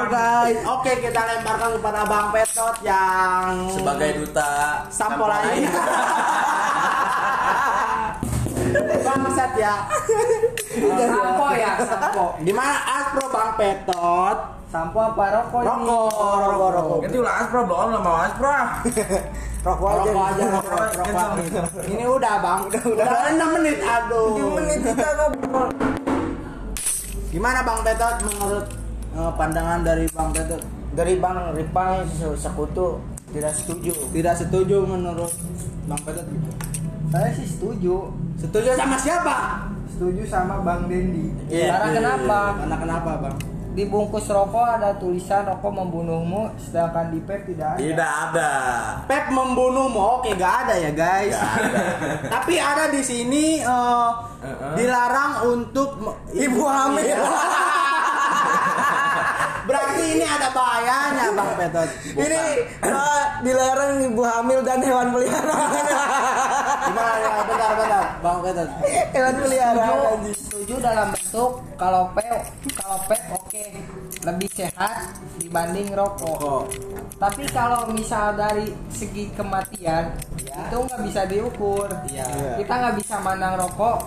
Guys. 0.09 0.59
Oke 0.65 0.93
kita 1.05 1.21
lemparkan 1.21 1.71
kepada 1.79 2.01
Bang 2.09 2.29
Petot 2.33 2.77
yang 2.83 3.69
sebagai 3.73 4.11
duta 4.25 4.85
sampo 4.89 5.29
lain. 5.29 5.69
Bangsat 9.05 9.53
ya. 9.57 9.75
Sampo 11.09 11.47
ya, 11.57 11.73
sampo. 11.85 12.27
Gimana 12.43 12.75
Aspro 13.01 13.27
Bang 13.33 13.57
Petot? 13.57 14.58
Sampo 14.69 15.01
apa 15.01 15.25
rokok? 15.33 15.65
Rokok, 15.65 16.37
rokok, 16.45 16.69
rokok. 16.77 16.99
Itu 17.09 17.25
lah 17.25 17.35
Aspro 17.41 17.65
belum 17.65 17.89
lah 17.89 18.01
mau 18.05 18.17
Aspro. 18.21 18.53
rokok 19.67 19.89
aja 19.89 20.11
Rokok 20.13 20.25
aja, 20.29 20.45
rokok, 20.53 20.83
rokok. 20.93 21.29
Ini 21.89 22.05
udah 22.05 22.35
bang, 22.45 22.61
udah, 22.69 22.83
udah 22.85 23.09
6 23.33 23.57
menit, 23.57 23.79
aduh. 23.81 24.29
Di 24.37 24.43
menit 24.45 24.79
kita 24.85 25.09
ngobrol 25.17 25.69
Gimana 27.29 27.59
Bang 27.65 27.81
Petot 27.81 28.17
menurut 28.29 28.67
eh, 29.17 29.33
pandangan 29.41 29.81
dari 29.85 30.05
Bang 30.13 30.31
Petot? 30.37 30.63
dari 30.99 31.15
bang 31.23 31.55
Ripang 31.55 32.03
sekutu 32.35 32.99
tidak 33.31 33.55
setuju 33.55 33.93
Tidak 34.11 34.35
setuju 34.35 34.83
menurut 34.83 35.31
Bang 35.89 36.01
Petot 36.05 36.29
gitu. 36.29 36.51
Saya 37.09 37.33
sih 37.33 37.49
setuju. 37.49 38.13
Setuju 38.37 38.77
sama 38.77 39.01
siapa? 39.01 39.37
Setuju 39.89 40.29
sama 40.29 40.61
Bang 40.61 40.93
Dendi. 40.93 41.33
Iya. 41.49 41.73
Karena 41.73 41.89
kenapa? 41.97 42.39
Karena 42.61 42.77
kenapa 42.77 43.11
Bang? 43.25 43.37
Di 43.79 43.87
bungkus 43.87 44.27
rokok 44.27 44.67
ada 44.67 44.99
tulisan 44.99 45.47
rokok 45.47 45.71
membunuhmu, 45.71 46.51
sedangkan 46.59 47.15
di 47.15 47.23
vape 47.23 47.55
tidak 47.55 47.69
ada. 47.71 47.79
tidak 47.79 48.11
ada. 48.11 48.51
Pep 49.07 49.31
membunuhmu, 49.31 50.19
oke 50.19 50.35
gak 50.35 50.67
ada 50.67 50.75
ya 50.83 50.91
guys. 50.91 51.39
Tapi 52.35 52.59
ada 52.59 52.91
di 52.91 52.99
sini 53.07 53.63
eh, 53.63 54.11
dilarang 54.75 55.47
untuk 55.47 55.95
ibu 56.35 56.63
hamil 56.67 57.23
Berarti 59.99 60.15
ini 60.15 60.27
ada 60.31 60.49
bahayanya 60.55 61.27
Bang 61.35 61.53
Petot. 61.59 61.89
ini 62.15 62.43
eh, 62.87 63.23
dilarang 63.43 63.93
ibu 64.07 64.23
hamil 64.23 64.61
dan 64.63 64.79
hewan 64.79 65.11
peliharaan 65.11 65.71
Gimana 66.87 67.15
ya? 67.19 67.31
Bentar, 67.43 67.71
bentar. 67.75 68.05
Bang 68.23 68.39
Petot. 68.47 68.69
hewan 69.11 69.35
peliharaan 69.43 69.91
Setuju, 69.99 70.31
setuju 70.39 70.75
dalam 70.79 71.09
bentuk 71.11 71.51
kalau 71.75 72.03
vape 72.15 72.39
kalau 72.79 72.97
vape 73.11 73.27
oke 73.35 73.65
lebih 74.19 74.51
sehat 74.51 75.15
dibanding 75.43 75.91
rokok. 75.95 76.39
Oh. 76.43 76.63
Tapi 77.19 77.43
kalau 77.51 77.91
misal 77.91 78.39
dari 78.39 78.71
segi 78.95 79.35
kematian 79.35 80.15
itu 80.39 80.77
nggak 80.79 81.01
bisa 81.07 81.27
diukur. 81.27 81.91
Iya. 82.07 82.55
Kita 82.63 82.71
nggak 82.71 82.95
bisa 83.03 83.19
mandang 83.19 83.59
rokok 83.59 83.99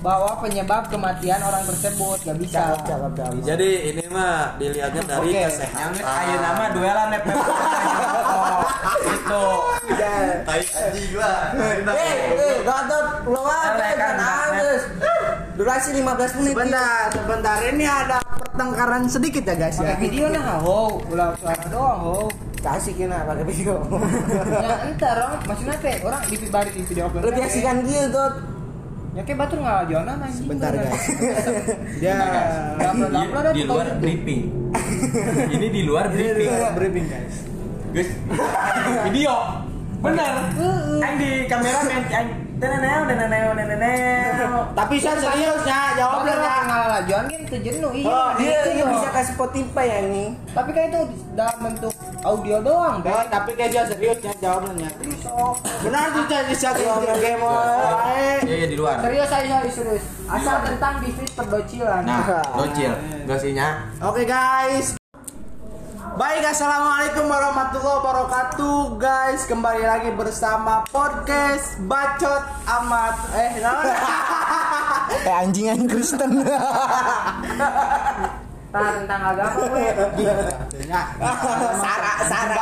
bahwa 0.00 0.30
penyebab 0.40 0.88
kematian 0.88 1.40
orang 1.44 1.62
tersebut 1.68 2.18
nggak 2.24 2.38
bisa 2.40 2.58
Cakep, 2.60 2.80
cakep, 2.86 3.12
cakep. 3.16 3.34
Jadi 3.44 3.70
ini 3.92 4.04
mah 4.08 4.56
dilihatnya 4.56 5.02
dari. 5.04 5.28
Yang 5.32 5.60
kesehatan. 5.60 5.90
ayo 6.00 6.34
nama 6.40 6.64
duelan 6.72 7.06
nih. 7.12 7.22
Oh, 8.20 8.66
Itu. 9.06 9.46
Tai 10.42 10.58
anjing 10.58 11.14
lah. 11.14 11.54
Eh, 11.54 12.18
eh, 12.34 12.56
gatot, 12.66 13.06
ulang 13.30 13.46
apa? 13.46 13.86
Kan, 13.94 14.14
nangis. 14.18 14.82
Durasi 15.54 15.94
15 15.94 16.34
menit. 16.42 16.54
Sebentar, 16.58 17.02
sebentar. 17.14 17.56
Ini 17.62 17.86
ada 17.86 18.18
pertengkaran 18.50 19.06
sedikit 19.06 19.46
ya 19.46 19.54
guys 19.54 19.78
ya. 19.78 19.94
pakai 19.94 19.98
video 20.04 20.26
nah 20.28 20.58
ho 20.60 20.98
ulang 21.08 21.32
suara 21.38 21.64
doang 21.70 22.00
ho 22.02 22.18
Kasih 22.60 22.92
kena 22.92 23.24
pakai 23.24 23.44
video. 23.48 23.80
ya 24.68 24.84
entar 24.84 25.16
orang 25.16 25.40
maksudnya 25.48 25.76
teh 25.80 25.96
orang 26.04 26.20
di 26.28 26.36
bari 26.52 26.70
di 26.76 26.82
video 26.84 27.08
Lebih 27.08 27.40
asikan 27.48 27.80
dia, 27.88 28.04
Tot. 28.12 28.49
Ya 29.10 29.22
kayak 29.22 29.38
batur 29.38 29.58
nggak 29.58 29.80
jonan 29.86 30.16
anjing 30.18 30.46
Bentar 30.46 30.70
bener. 30.70 30.86
guys. 30.86 31.04
Dia 32.02 32.14
Di 33.50 33.62
luar 33.64 33.86
briefing. 33.98 34.42
Ini 35.54 35.66
di 35.68 35.82
luar 35.82 36.06
briefing. 36.08 36.50
briefing 36.74 37.06
guys. 37.06 37.34
Guys, 37.90 38.10
video. 39.06 39.34
Bener. 40.00 40.32
Aing 40.96 41.16
di 41.18 41.30
kameramen 41.44 42.02
aing 42.06 42.30
deneneo 42.56 43.00
deneneo 43.04 43.50
deneneo. 43.52 44.60
Tapi 44.72 44.94
saya 44.96 45.18
serius 45.18 45.60
ya 45.62 45.98
Jawabnya 45.98 46.34
jawabnya. 46.34 46.64
ngalah 46.64 46.88
lajuan 46.94 47.24
kan 47.26 47.40
itu 47.42 47.56
jenuh 47.60 47.92
iya 47.92 48.06
Oh, 48.06 48.28
dia 48.36 48.46
gitu 48.54 48.68
dia 48.70 48.84
loh. 48.84 48.92
bisa 48.94 49.08
kasih 49.10 49.32
Spotify 49.34 49.86
ya 49.86 49.98
ini. 50.02 50.24
tapi 50.50 50.70
kan 50.70 50.82
itu 50.86 51.00
dalam 51.34 51.58
bentuk 51.58 51.92
audio 52.20 52.60
doang 52.60 53.00
Bek. 53.00 53.28
tapi 53.28 53.56
kayak 53.56 53.70
dia 53.70 53.84
serius 53.86 54.18
ya 54.20 54.32
jawabnya. 54.38 54.88
Benar 55.80 56.04
tuh 56.12 56.24
jadi 56.26 56.52
serius 56.52 56.84
Iya, 57.00 57.14
game. 57.16 57.40
Iya, 58.44 58.54
iya 58.56 58.66
di 58.68 58.76
luar. 58.76 59.00
serius 59.00 59.30
aja 59.30 59.56
serius 59.60 59.74
serius 59.74 60.04
asal 60.26 60.56
tentang 60.62 61.00
bisnis 61.00 61.32
perdocilan 61.32 62.02
Nah, 62.04 62.44
docil. 62.54 62.92
Gosinya. 63.24 63.68
Oke 64.02 64.24
guys. 64.24 65.00
Baik, 66.10 66.44
assalamualaikum 66.44 67.24
warahmatullahi 67.24 67.96
wabarakatuh, 67.96 69.00
guys. 69.00 69.48
Kembali 69.48 69.80
lagi 69.80 70.12
bersama 70.12 70.84
podcast 70.84 71.80
Bacot 71.80 72.44
Amat. 72.68 73.16
Eh, 73.32 73.50
naon? 73.58 73.84
Eh 75.20 75.32
anjingan 75.32 75.88
Kristen. 75.88 76.44
nah 78.70 78.90
tentang 79.02 79.20
agama 79.34 79.60
gue. 79.66 79.88
Ya, 80.90 81.02
Sara, 81.78 82.12
Sara. 82.26 82.54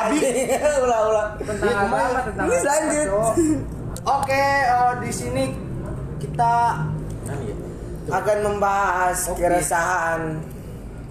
Ulah, 0.84 1.00
ulah. 1.08 1.26
tentang 1.40 1.68
Iya, 1.68 1.76
agama 1.84 2.20
tentang 2.24 2.46
Ini 2.48 2.56
lanjut. 2.64 3.08
Oke, 4.04 4.44
eh, 4.68 4.92
di 5.04 5.10
sini 5.12 5.44
kita 6.20 6.54
Akan 8.08 8.38
membahas 8.40 9.20
keresahan 9.36 10.40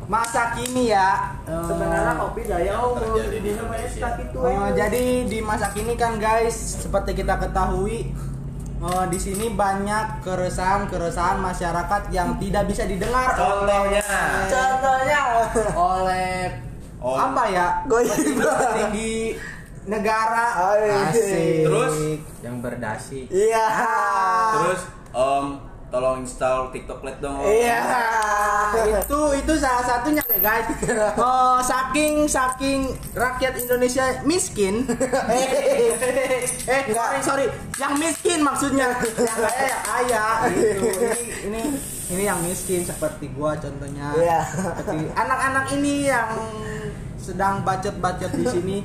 masa 0.07 0.55
kini 0.57 0.89
ya. 0.89 1.35
Eh, 1.45 1.63
sebenarnya 1.67 2.13
kopi 2.17 2.41
daya 2.47 2.73
umum 2.79 3.21
di 3.21 3.53
eh, 3.53 4.69
jadi 4.73 5.03
di 5.27 5.39
masa 5.43 5.69
kini 5.75 5.93
kan 5.99 6.17
guys, 6.17 6.81
seperti 6.81 7.21
kita 7.21 7.37
ketahui 7.37 8.15
eh, 8.77 9.05
di 9.09 9.19
sini 9.19 9.49
banyak 9.49 10.21
keresahan-keresahan 10.21 11.37
masyarakat 11.37 12.01
yang 12.09 12.37
tidak 12.37 12.63
bisa 12.65 12.83
didengar 12.85 13.33
oleh 13.35 14.01
Contohnya 14.47 15.19
oleh 15.73 16.39
Oh. 16.97 17.13
apa 17.13 17.45
ya 17.53 17.85
tinggi 18.73 19.37
negara 19.85 20.45
Oh, 20.65 20.73
iya. 20.75 21.13
Asik. 21.13 21.69
Terus? 21.69 21.93
Yang 22.41 22.55
berdasi. 22.57 23.19
Iya. 23.29 23.67
Terus 24.57 24.81
Om 25.13 25.45
tolong 25.97 26.21
install 26.21 26.69
TikTok 26.69 27.01
Lite 27.01 27.19
dong. 27.25 27.41
Iya. 27.41 27.81
itu 29.01 29.19
itu 29.33 29.53
salah 29.57 29.81
satunya 29.81 30.21
guys. 30.37 30.69
Oh, 31.17 31.57
saking 31.65 32.29
saking 32.29 32.93
rakyat 33.17 33.57
Indonesia 33.57 34.21
miskin. 34.21 34.85
Eh 36.69 36.83
sorry 36.93 37.19
sorry. 37.25 37.45
Yang 37.81 37.93
miskin 37.97 38.39
maksudnya. 38.45 38.93
Yang 38.93 39.33
kaya 39.41 39.65
ya 39.65 39.77
kaya. 39.81 40.25
Gitu 40.53 40.85
ini 40.85 41.01
ini 41.49 41.61
ini 42.13 42.23
yang 42.29 42.39
miskin 42.45 42.85
seperti 42.85 43.33
gua 43.33 43.57
contohnya. 43.57 44.13
Iya. 44.13 44.39
seperti 44.53 45.09
anak-anak 45.17 45.65
ini 45.81 45.93
yang 46.13 46.29
sedang 47.17 47.65
bacot-bacot 47.65 48.31
di 48.37 48.45
sini. 48.45 48.77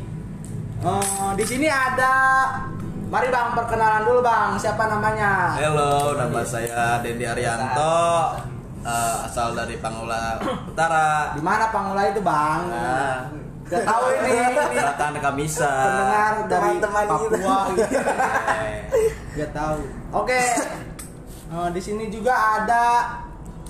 Eh, 0.83 1.31
di 1.39 1.45
sini 1.47 1.69
ada 1.69 2.13
mari 3.13 3.29
bang 3.29 3.53
perkenalan 3.53 4.03
dulu 4.03 4.21
bang 4.25 4.51
siapa 4.57 4.89
namanya 4.89 5.53
Halo, 5.55 6.17
nama 6.17 6.41
saya 6.43 6.97
Dendi 6.99 7.25
Arianto. 7.25 8.01
eh, 8.83 9.17
asal 9.23 9.53
dari 9.53 9.77
Pangula 9.77 10.41
Utara. 10.65 11.37
di 11.37 11.41
mana 11.41 11.69
Pangula 11.69 12.09
itu 12.09 12.21
bang 12.21 12.61
Nah, 12.67 13.19
Gak 13.63 13.85
tahu 13.85 14.05
ini, 14.19 14.33
ini 14.37 14.77
Selatan 14.77 15.15
Kamisa. 15.19 15.71
pendengar 15.81 16.33
dari 16.45 16.61
Teman-teman 16.77 17.05
Papua 17.07 17.57
gitu. 17.71 17.97
Eh, 18.59 18.77
Gak 19.35 19.51
tahu. 19.51 19.79
Oke. 20.15 20.43
Eh, 21.49 21.69
di 21.73 21.81
sini 21.81 22.05
juga 22.09 22.33
ada 22.59 22.85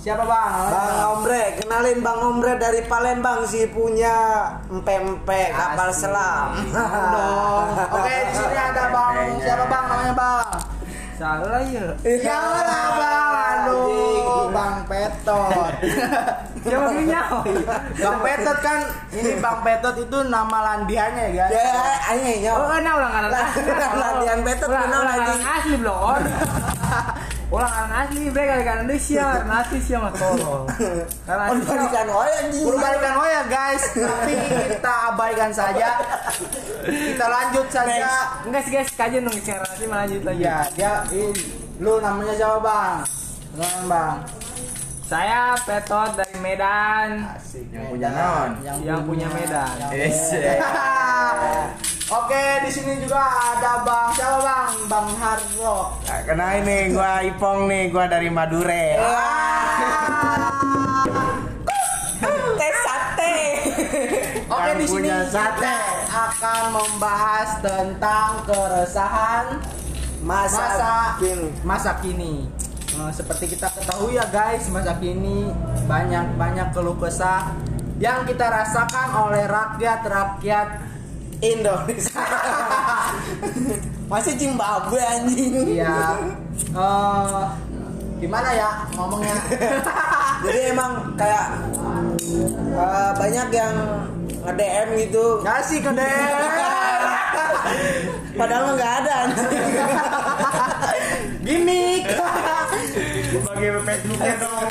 siapa 0.03 0.19
bang? 0.21 0.51
Bang 0.67 0.91
Omre, 1.13 1.43
kenalin 1.55 1.99
Bang 1.99 2.19
Omre 2.21 2.53
dari 2.57 2.83
Palembang 2.83 3.47
sih 3.47 3.65
punya 3.65 4.43
empe-empe 4.67 5.41
kapal 5.49 5.95
selam. 5.95 6.59
dong. 6.67 7.67
Oke, 7.89 8.15
di 8.21 8.33
sini 8.33 8.57
ada 8.67 8.83
bang. 8.89 9.13
Siapa 9.39 9.63
bang 9.65 9.83
namanya 9.87 10.13
bang? 10.13 10.47
salah 11.13 11.61
ya 11.61 11.93
Ya 12.03 12.35
lah 12.41 12.87
bang. 12.93 13.31
Aduh, 13.63 14.49
bang 14.49 14.75
Petot. 14.83 15.71
siapa 16.63 16.87
punya 16.89 17.21
bang 17.93 18.17
Petot 18.19 18.57
kan 18.59 18.79
ini 19.13 19.31
bang 19.37 19.57
Petot 19.61 19.95
itu 19.99 20.17
nama 20.27 20.57
landiannya 20.65 21.31
ya 21.31 21.47
guys. 21.47 21.53
Ya, 21.53 21.71
ayo 22.11 22.51
oh 22.51 22.59
yo. 22.59 22.65
kan 22.67 22.83
ulangan 22.83 23.23
Latihan 23.29 24.39
betot 24.47 24.67
Ulang- 24.67 24.83
kenal 24.83 25.01
ulangan 25.01 25.27
lagi. 25.31 25.39
asli 25.47 25.75
belum 25.79 26.72
on 27.53 27.61
ulangan 27.61 28.09
asli 28.09 28.33
bre 28.33 28.49
kali 28.49 28.63
kan 28.65 28.77
ada 28.81 28.95
siang 28.97 29.45
nasi 29.45 29.77
siang 29.77 30.01
mas 30.09 30.17
tolong 30.17 30.65
karena 31.29 31.43
On 31.53 31.59
balikan 31.61 32.07
wae 32.09 32.31
anjing. 32.41 32.65
Berbalikan 32.65 33.13
oh 33.13 33.27
ya 33.29 33.43
guys, 33.45 33.83
tapi 33.93 34.33
kita 34.73 34.91
abaikan 35.13 35.51
saja. 35.53 35.89
Kita 36.81 37.25
lanjut 37.29 37.67
saja. 37.69 38.09
enggak 38.41 38.61
sih 38.65 38.71
guys 38.73 38.89
kajian 38.97 39.29
dong 39.29 39.37
share 39.37 39.61
nanti 39.61 39.85
lanjut 39.85 40.21
lagi 40.25 40.41
Iya, 40.41 40.57
dia 40.73 40.93
ini, 41.13 41.29
lu 41.77 42.01
namanya 42.01 42.33
siapa 42.33 42.57
bang? 42.57 42.95
Kenalan 43.53 43.83
bang. 43.85 44.17
saya 45.03 45.53
Petot 45.61 46.09
dari 46.17 46.37
Medan 46.41 47.37
Asik. 47.37 47.69
Yang 47.69 47.85
punya 47.93 48.09
naon? 48.09 48.49
yang 48.81 49.05
punya 49.05 49.27
Medan 49.29 49.93
Yes. 49.93 50.33
Oke, 52.11 52.67
di 52.67 52.71
sini 52.73 52.99
juga 52.99 53.23
ada 53.23 53.79
bang 53.87 54.07
siapa 54.11 54.39
bang? 54.43 54.71
Bang 54.91 55.07
Harro. 55.15 55.95
Nah, 56.03 56.19
kenal 56.27 56.51
ini 56.59 56.91
gua 56.91 57.23
Ipong 57.23 57.71
nih, 57.71 57.83
gua 57.95 58.11
dari 58.11 58.27
Madure. 58.27 58.99
Teh 62.59 62.73
sate. 62.83 63.35
Oke, 64.51 64.71
di 64.83 64.85
sini 64.87 65.09
sate. 65.31 65.77
akan 66.13 66.61
membahas 66.75 67.49
tentang 67.63 68.43
keresahan 68.45 69.45
Masa, 70.23 70.55
masa 70.55 70.91
kini. 71.19 71.47
masa 71.67 71.91
kini. 71.99 72.33
Nah, 72.95 73.11
seperti 73.11 73.55
kita 73.55 73.67
ketahui 73.75 74.15
ya 74.15 74.27
guys, 74.27 74.67
masa 74.71 74.95
kini 74.99 75.51
banyak 75.87 76.35
banyak 76.39 76.67
keluh 76.71 76.95
kesah 76.95 77.51
yang 77.99 78.23
kita 78.27 78.47
rasakan 78.47 79.27
oleh 79.27 79.43
rakyat 79.47 79.99
rakyat 80.03 80.67
Indonesia. 81.43 82.23
Masih 84.11 84.33
Zimbabwe 84.39 84.99
anjing. 85.03 85.75
Iya. 85.75 86.15
Eh, 86.71 87.43
gimana 88.23 88.49
ya 88.55 88.69
ngomongnya? 88.95 89.35
Jadi 90.47 90.59
emang 90.71 90.91
kayak 91.19 91.45
eh, 92.71 93.11
banyak 93.19 93.47
yang 93.51 93.75
nge-DM 94.47 94.87
gitu. 95.07 95.43
Ngasih 95.43 95.79
ke 95.83 95.91
deh. 95.91 96.15
Padahal 98.39 98.79
nggak 98.79 98.93
ada. 99.03 99.15
Gimik. 101.43 102.03
Bagi 103.43 103.67
Facebooknya 103.83 104.35
dong. 104.39 104.67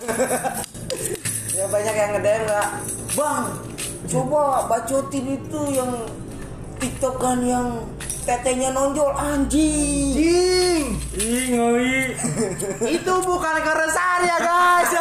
ya 1.52 1.68
banyak 1.68 1.94
yang 1.94 2.10
nge-DM 2.16 2.42
nggak 2.48 2.68
bang 3.12 3.44
coba 4.08 4.66
bacotin 4.66 5.26
itu 5.38 5.60
yang 5.72 5.92
tiktok 6.82 7.14
kan 7.16 7.38
yang 7.40 7.78
tetenya 8.22 8.74
nonjol 8.74 9.14
anjing 9.14 10.14
Jing. 10.14 10.84
Ih, 11.14 11.44
ngoi. 11.54 11.94
Itu 12.98 13.14
bukan 13.22 13.56
keresahan 13.58 14.22
ya 14.22 14.36
guys. 14.38 14.92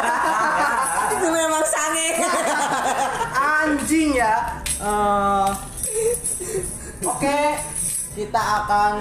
itu 1.14 1.28
memang 1.28 1.64
sange 1.64 2.10
Anjing 3.62 4.10
ya. 4.14 4.36
Eh, 4.78 5.48
Oke, 7.02 7.42
kita 8.14 8.42
akan 8.62 8.94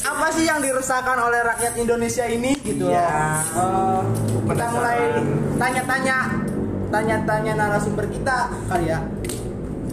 apa 0.00 0.26
sih 0.32 0.44
yang 0.44 0.60
diresahkan 0.60 1.16
oleh 1.16 1.40
rakyat 1.40 1.72
Indonesia 1.76 2.24
ini 2.24 2.52
gitu 2.60 2.88
Iya. 2.88 3.44
loh. 3.56 4.00
Eh, 4.00 4.00
kita 4.48 4.64
mulai 4.72 5.00
tanya-tanya 5.56 6.16
tanya-tanya 6.90 7.52
narasumber 7.54 8.04
kita 8.08 8.48
kali 8.66 8.88
ya. 8.88 9.00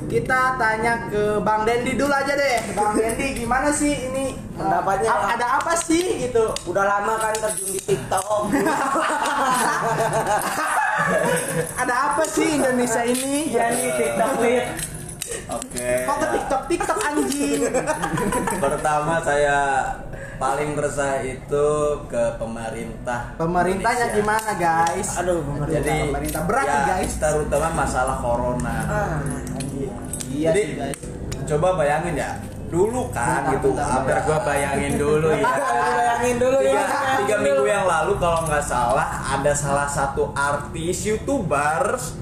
Kita 0.07 0.55
tanya 0.55 1.11
ke 1.11 1.35
Bang 1.43 1.67
Dendi 1.67 1.99
dulu 1.99 2.15
aja 2.15 2.31
deh. 2.31 2.71
Bang 2.71 2.95
Dendi 2.95 3.43
gimana 3.43 3.67
sih 3.75 3.91
ini 3.91 4.31
eh, 4.31 4.55
Pendapatnya 4.55 5.11
apa? 5.11 5.35
ada 5.35 5.47
apa 5.59 5.73
sih 5.75 6.23
gitu? 6.23 6.47
Udah 6.63 6.83
lama 6.87 7.19
kan 7.19 7.35
terjun 7.35 7.75
di 7.75 7.81
TikTok. 7.83 8.47
Ada 11.81 11.93
apa 11.93 12.23
sih 12.27 12.59
Indonesia 12.59 13.03
ini? 13.03 13.51
Ya 13.51 13.67
nih 13.71 13.91
TikTok 13.95 14.31
nih. 14.43 14.59
Oke. 15.51 15.91
Kok 16.07 16.15
ke 16.19 16.27
TikTok 16.35 16.61
TikTok 16.71 16.99
anjing? 17.03 17.61
Pertama 18.63 19.19
saya 19.23 19.59
paling 20.37 20.71
resah 20.77 21.19
itu 21.23 21.67
ke 22.07 22.23
pemerintah. 22.39 23.35
Pemerintahnya 23.35 24.07
Indonesia. 24.13 24.19
gimana 24.23 24.51
guys? 24.55 25.07
Aduh, 25.19 25.43
pemerintah. 25.43 25.83
Jadi 25.83 25.95
pemerintah 26.07 26.41
berat 26.47 26.65
ya, 26.65 26.79
guys. 26.95 27.11
Terutama 27.19 27.67
masalah 27.75 28.17
corona. 28.23 28.77
Ah, 28.87 29.19
Iya 30.37 30.53
Jadi 30.53 30.61
sih 30.61 30.75
guys. 30.77 30.97
coba 31.49 31.67
bayangin 31.75 32.13
ya. 32.13 32.31
Dulu 32.67 33.01
kan 33.09 33.47
Bentar, 33.47 33.53
gitu. 33.57 33.69
bentar, 33.73 33.87
Hampir 33.89 34.17
gua 34.21 34.37
bayangin 34.43 34.93
dulu 34.99 35.29
ya. 35.33 35.47
bayangin 35.97 36.35
dulu 36.37 36.57
tiga, 36.59 36.83
ya. 36.83 37.15
tiga 37.23 37.37
minggu 37.39 37.65
yang 37.65 37.85
lalu 37.87 38.13
kalau 38.19 38.39
nggak 38.43 38.61
salah 38.61 39.07
ada 39.25 39.53
salah 39.55 39.87
satu 39.87 40.29
artis 40.35 41.07
youtubers 41.07 42.19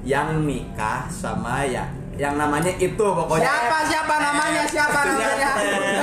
yang 0.00 0.46
nikah 0.46 1.10
sama 1.10 1.66
ya 1.66 1.84
yang 2.14 2.34
namanya 2.34 2.70
itu 2.78 2.98
pokoknya 2.98 3.46
Siapa 3.46 3.78
siapa 3.84 4.14
namanya? 4.16 4.62
Siapa 4.66 5.00
namanya? 5.04 5.50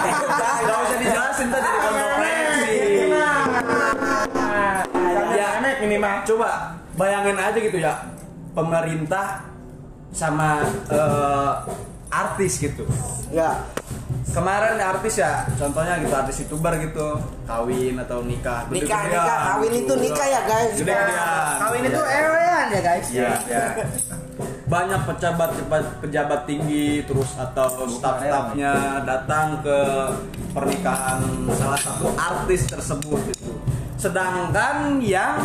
Gak 0.66 0.78
usah 0.80 0.98
dijelasin 0.98 1.48
tadi 1.50 1.68
di 1.68 1.80
konferensi 1.82 2.74
ya 5.36 5.50
ini 5.82 5.98
mah. 5.98 6.24
coba 6.24 6.50
bayangin 6.96 7.36
aja 7.36 7.58
gitu 7.58 7.78
ya 7.80 7.94
pemerintah 8.52 9.44
sama 10.16 10.64
eh, 10.88 11.52
artis 12.08 12.58
gitu 12.58 12.88
Ya. 13.28 13.68
kemarin 14.32 14.80
artis 14.80 15.18
ya 15.18 15.44
contohnya 15.54 16.00
gitu 16.00 16.14
artis 16.14 16.36
youtuber 16.40 16.72
gitu 16.78 17.20
kawin 17.44 18.00
atau 18.00 18.20
nikah 18.22 18.64
Nikah, 18.68 18.96
Gede-gedean. 18.96 19.12
nikah, 19.12 19.38
kawin 19.50 19.74
itu 19.76 19.94
nikah 19.98 20.28
ya, 20.28 20.42
guys. 20.46 20.72
gede-gedean 20.74 21.56
Kawin 21.58 21.84
itu 21.84 22.02
ewean 22.02 22.66
ya 22.70 22.82
guys. 22.82 23.08
ya, 23.10 23.32
ya. 23.46 23.66
banyak 24.66 25.02
pejabat 25.06 25.50
pejabat 26.02 26.42
tinggi 26.44 27.04
terus 27.04 27.32
atau 27.36 27.68
staf-stafnya 27.88 28.74
datang 29.04 29.62
ke 29.62 29.78
pernikahan 30.52 31.22
salah 31.54 31.80
satu 31.80 32.10
artis 32.16 32.66
tersebut 32.66 33.22
itu 33.30 33.52
sedangkan 33.96 35.00
yang 35.00 35.38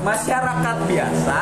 masyarakat 0.00 0.76
biasa 0.86 1.38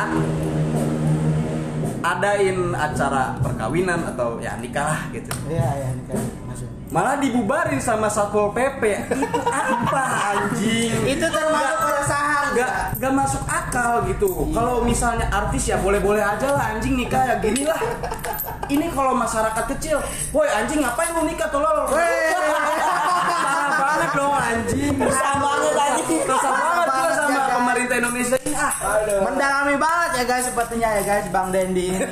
adain 2.02 2.74
acara 2.74 3.34
perkawinan 3.42 4.00
atau 4.14 4.38
ya 4.38 4.54
nikah 4.60 4.86
lah 4.86 5.00
gitu. 5.10 5.30
Iya 5.50 5.68
iya 5.78 5.88
nikah. 5.94 6.18
Masuk. 6.48 6.68
malah 6.88 7.20
dibubarin 7.20 7.76
sama 7.84 8.08
satpol 8.08 8.56
pp 8.56 8.80
itu 9.12 9.38
apa 9.44 10.04
anjing? 10.32 10.96
Itu 11.04 11.26
termasuk 11.28 11.78
keresahan 11.84 12.44
gak 12.56 12.72
gak 12.96 13.12
masuk 13.12 13.42
akal 13.44 14.08
gitu. 14.08 14.48
Kalau 14.56 14.80
misalnya 14.80 15.28
artis 15.28 15.68
ya 15.68 15.76
boleh 15.76 16.00
boleh 16.00 16.24
aja 16.24 16.48
lah 16.48 16.72
anjing 16.76 16.96
nikah 16.96 17.28
ya 17.28 17.34
gini 17.44 17.68
lah. 17.68 17.80
Ini 18.68 18.88
kalau 18.92 19.12
masyarakat 19.12 19.64
kecil 19.76 20.00
woi 20.32 20.48
anjing 20.48 20.80
ngapain 20.80 21.12
lu 21.12 21.28
nikah 21.28 21.52
tolol? 21.52 21.84
Parah 21.92 23.70
banget 23.76 24.10
dong 24.16 24.32
anjing. 24.32 24.96
Resah 24.96 25.34
banget, 25.36 25.74
anjing. 25.76 26.20
resah 26.24 26.52
banget 26.56 26.88
sama 27.12 27.40
pemerintah 27.52 27.96
Indonesia 28.00 28.37
ah 28.58 28.74
Mendalami 29.22 29.78
banget 29.78 30.10
ya 30.18 30.24
guys 30.26 30.44
sepertinya 30.50 30.88
ya 30.98 31.02
guys 31.06 31.26
Bang 31.30 31.54
Dendi 31.54 31.94
ini. 31.94 32.00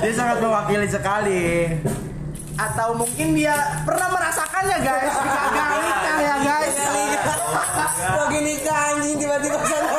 Dia 0.00 0.12
sangat 0.16 0.40
mewakili 0.42 0.88
sekali. 0.90 1.70
Atau 2.60 2.92
mungkin 2.92 3.32
dia 3.32 3.56
pernah 3.88 4.12
merasakannya 4.12 4.84
guys 4.84 5.16
Gagal 5.16 5.76
nikah 5.80 6.18
ya 6.20 6.36
guys 6.44 6.76
Kok 7.96 8.26
gini 8.28 8.52
anjing 8.68 9.16
tiba-tiba 9.16 9.56
sana. 9.64 9.92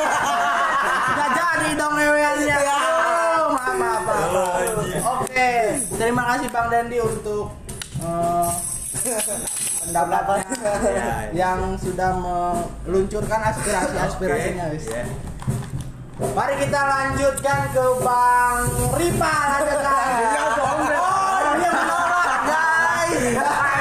Gak 1.18 1.30
jadi 1.34 1.68
dong 1.74 1.98
eweannya 1.98 2.58
Oh, 2.62 3.50
maaf, 3.50 3.74
maaf, 3.74 4.02
maaf. 4.06 5.18
Oke 5.18 5.50
Terima 5.90 6.22
kasih 6.30 6.48
Bang 6.54 6.70
Dendi 6.70 7.02
untuk 7.02 7.50
eh, 9.82 9.90
pendapatnya 9.90 10.58
yang 11.40 11.74
sudah 11.78 12.10
meluncurkan 12.18 13.40
aspirasi-aspirasinya 13.50 14.64
guys. 14.72 14.86
Iya. 14.86 15.04
Mari 16.22 16.54
kita 16.62 16.80
lanjutkan 16.86 17.60
ke 17.74 17.84
Bang 17.98 18.70
Ripa 18.94 19.34
aja 19.58 19.74
guys. 19.86 20.54
Oh, 20.94 21.50
dia 21.58 21.70
menolak 21.74 22.40
guys. 22.46 23.20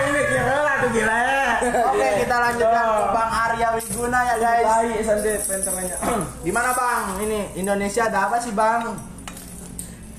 ini 0.10 0.40
lah 0.42 0.76
tuh 0.82 0.90
gila 0.90 1.18
ya. 1.22 1.46
Oke, 1.62 2.08
kita 2.26 2.36
lanjutkan 2.42 2.86
ke 2.90 3.06
Bang 3.14 3.32
Arya 3.32 3.68
Wiguna 3.78 4.20
ya 4.26 4.36
guys. 4.42 4.66
Baik, 4.66 5.00
santai 5.06 5.38
penternya. 5.46 5.98
Gimana 6.42 6.70
Bang? 6.74 7.04
Ini 7.22 7.40
Indonesia 7.54 8.10
ada 8.10 8.26
apa 8.26 8.42
sih 8.42 8.54
Bang? 8.58 9.11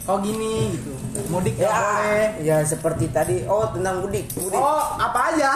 Kok 0.03 0.19
gini 0.19 0.75
gitu? 0.75 0.91
Mudik 1.31 1.55
nggak 1.55 1.71
boleh. 1.71 2.29
Ya 2.43 2.57
seperti 2.67 3.07
tadi. 3.15 3.47
Oh, 3.47 3.71
tentang 3.71 4.03
mudik. 4.03 4.27
Mudik. 4.35 4.59
Oh, 4.59 4.83
apa 4.99 5.31
aja? 5.31 5.51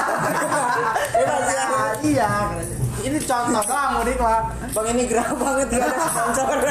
iya. 2.14 2.30
Ini 3.02 3.18
contoh 3.26 3.64
Bang 3.66 3.90
mudik 3.98 4.18
lah. 4.22 4.46
Bang 4.70 4.86
ini 4.94 5.02
gerah 5.10 5.34
banget 5.34 5.66
gak 5.74 5.82
ada 5.82 5.98
sponsor. 5.98 6.46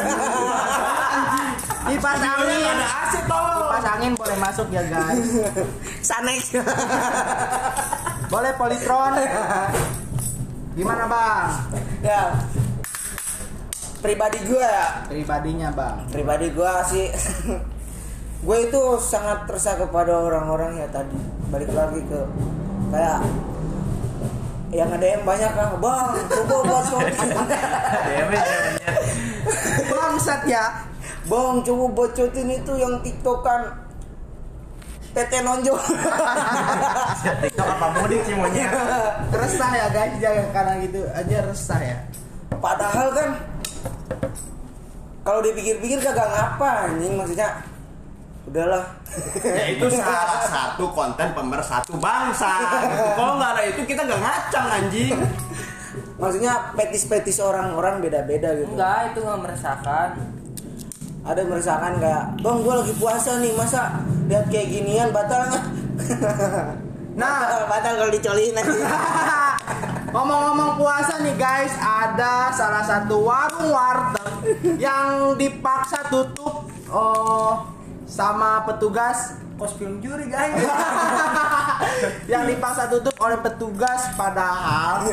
Kipas 1.86 2.22
angin. 2.24 2.64
ada 2.64 2.88
AC 2.88 3.14
tolong 3.28 3.60
Kipas 3.68 3.86
angin 3.92 4.12
boleh 4.16 4.38
masuk 4.40 4.68
ya 4.72 4.84
guys. 4.88 5.30
Sanek. 6.08 6.40
Boleh 8.32 8.52
politron. 8.56 9.20
Gimana 10.80 11.04
Bang? 11.12 11.48
ya. 12.00 12.55
Pribadi 14.06 14.40
gue 14.46 14.62
ya, 14.62 14.88
Pribadinya 15.10 15.70
Bang. 15.74 16.06
pribadi 16.14 16.48
gue 16.54 16.72
sih 16.94 17.06
gue 18.46 18.58
itu 18.62 18.82
sangat 19.02 19.50
resah 19.50 19.74
kepada 19.74 20.14
orang-orang 20.22 20.78
ya 20.78 20.86
tadi 20.94 21.18
balik 21.50 21.74
lagi 21.74 21.98
ke 22.06 22.22
kayak 22.94 23.26
yang 24.70 24.90
ada 24.94 25.08
yang 25.18 25.24
banyak 25.26 25.50
lah 25.56 25.74
bang 25.82 26.10
coba 26.46 26.78
buat 26.86 26.86
Bangsat 29.90 30.42
ya. 30.46 30.66
bang 31.26 31.56
coba 31.66 31.86
bocotin 31.90 32.50
itu 32.54 32.74
yang 32.78 33.02
tiktokan 33.02 33.66
tete 35.16 35.40
nonjol 35.42 35.80
TikTok 37.42 37.66
apa 37.66 37.88
mudik 37.98 38.20
sih 38.28 38.36
monyet? 38.36 38.68
Resah 39.32 39.72
ya 39.74 39.88
guys, 39.90 40.14
jangan 40.20 40.48
karena 40.52 40.74
gitu 40.84 41.02
aja 41.16 41.38
resah 41.50 41.80
ya. 41.82 41.98
padahal 42.60 43.16
kan 43.16 43.30
kalau 45.26 45.42
dipikir-pikir 45.42 45.98
kagak 46.06 46.30
ngapa 46.30 46.94
anjing 46.94 47.18
maksudnya 47.18 47.50
udahlah. 48.46 48.86
Ya 49.42 49.74
itu 49.74 49.90
salah 49.90 50.46
satu 50.46 50.94
konten 50.94 51.34
pemersatu 51.34 51.98
bangsa. 51.98 52.62
Kalau 53.18 53.42
nggak 53.42 53.52
ada 53.58 53.62
itu 53.66 53.82
kita 53.90 54.06
nggak 54.06 54.22
ngacang 54.22 54.68
anjing. 54.70 55.18
Maksudnya 56.22 56.72
petis-petis 56.78 57.42
orang-orang 57.42 58.06
beda-beda 58.06 58.54
gitu. 58.54 58.70
Enggak, 58.70 59.12
itu 59.12 59.20
nggak 59.26 59.40
meresahkan. 59.42 60.10
ada 61.26 61.42
yang 61.42 61.58
merasakan 61.58 61.98
kayak 61.98 62.26
bang 62.38 62.58
gue 62.62 62.74
lagi 62.86 62.94
puasa 63.02 63.42
nih 63.42 63.50
masa 63.58 63.98
lihat 64.30 64.46
kayak 64.46 64.68
ginian 64.70 65.10
batal 65.10 65.42
nggak? 65.50 65.66
Nah. 67.16 67.48
batal, 67.48 67.62
batal 67.72 67.94
kalau 67.96 68.12
dicolin 68.12 68.54
aja 68.54 68.76
Ngomong-ngomong 70.14 70.76
puasa 70.78 71.24
nih 71.24 71.34
guys, 71.40 71.74
ada 71.80 72.52
salah 72.52 72.84
satu 72.84 73.24
warung 73.24 73.72
warteg 73.72 74.25
yang 74.78 75.36
dipaksa 75.38 76.08
tutup 76.10 76.70
oh 76.90 77.66
sama 78.06 78.64
petugas 78.70 79.42
kos 79.56 79.72
film 79.80 80.04
juri 80.04 80.28
guys. 80.28 80.60
yang 82.32 82.44
dipaksa 82.44 82.92
tutup 82.92 83.16
oleh 83.24 83.40
petugas 83.40 84.12
padahal 84.20 85.08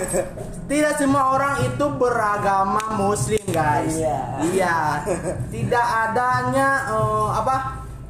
tidak 0.67 0.99
semua 0.99 1.39
orang 1.39 1.63
itu 1.63 1.87
beragama 1.95 2.83
muslim 2.99 3.43
guys. 3.55 3.95
Iya. 3.95 4.21
Iya. 4.51 4.79
Tidak 5.47 5.87
adanya 6.11 6.69
eh, 6.91 7.29
apa? 7.39 7.57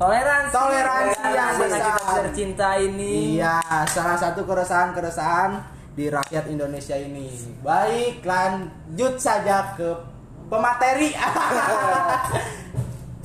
Toleransi. 0.01 0.53
Toleransi 0.57 1.27
yang 1.31 1.55
besar. 1.61 1.79
kita 1.79 2.03
bercinta 2.19 2.69
ini. 2.81 3.39
Iya, 3.39 3.63
salah 3.87 4.19
satu 4.19 4.43
keresahan-keresahan 4.43 5.63
di 5.95 6.11
rakyat 6.11 6.51
Indonesia 6.51 6.97
ini. 6.99 7.31
Baik, 7.63 8.27
lanjut 8.27 9.21
saja 9.23 9.79
ke 9.79 10.12
pemateri. 10.53 11.11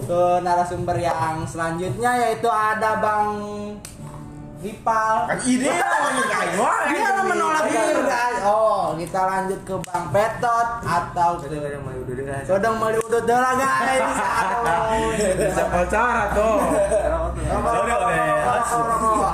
ke 0.08 0.40
narasumber 0.40 0.96
yang 0.96 1.44
selanjutnya 1.44 2.12
yaitu 2.16 2.48
ada 2.48 3.04
Bang 3.04 3.36
Ripal. 4.63 5.28
Kan 5.28 5.38
ide 5.44 5.68
namanya 5.68 6.40
wah. 6.63 6.80
Dia 6.88 7.10
menolak 7.28 7.66
guys. 7.68 8.40
Oh, 8.48 8.96
kita 8.96 9.20
lanjut 9.20 9.60
ke 9.68 9.76
Bang 9.84 10.08
Petot 10.16 10.68
atau 10.88 11.32
Sodong 12.48 12.76
Mali 12.80 12.98
Udut 13.04 13.24
Dela 13.28 13.52
guys. 13.60 14.02
Aduh. 14.16 15.12
Bisa 15.44 15.63
pacara 15.68 16.24
tuh. 16.32 16.56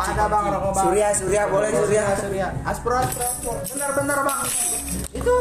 Ada 0.09 0.25
Bang 0.25 0.45
rokok 0.49 0.71
Bang. 0.73 0.85
Surya, 0.89 1.07
Surya, 1.13 1.41
boleh 1.53 1.69
Surya. 1.69 2.03
Surya. 2.17 2.47
Aspro, 2.65 2.97
aspro, 2.97 3.23
aspro. 3.29 3.53
Bentar, 3.61 3.89
bentar 3.93 4.19
Bang. 4.25 4.41
Itu. 5.13 5.37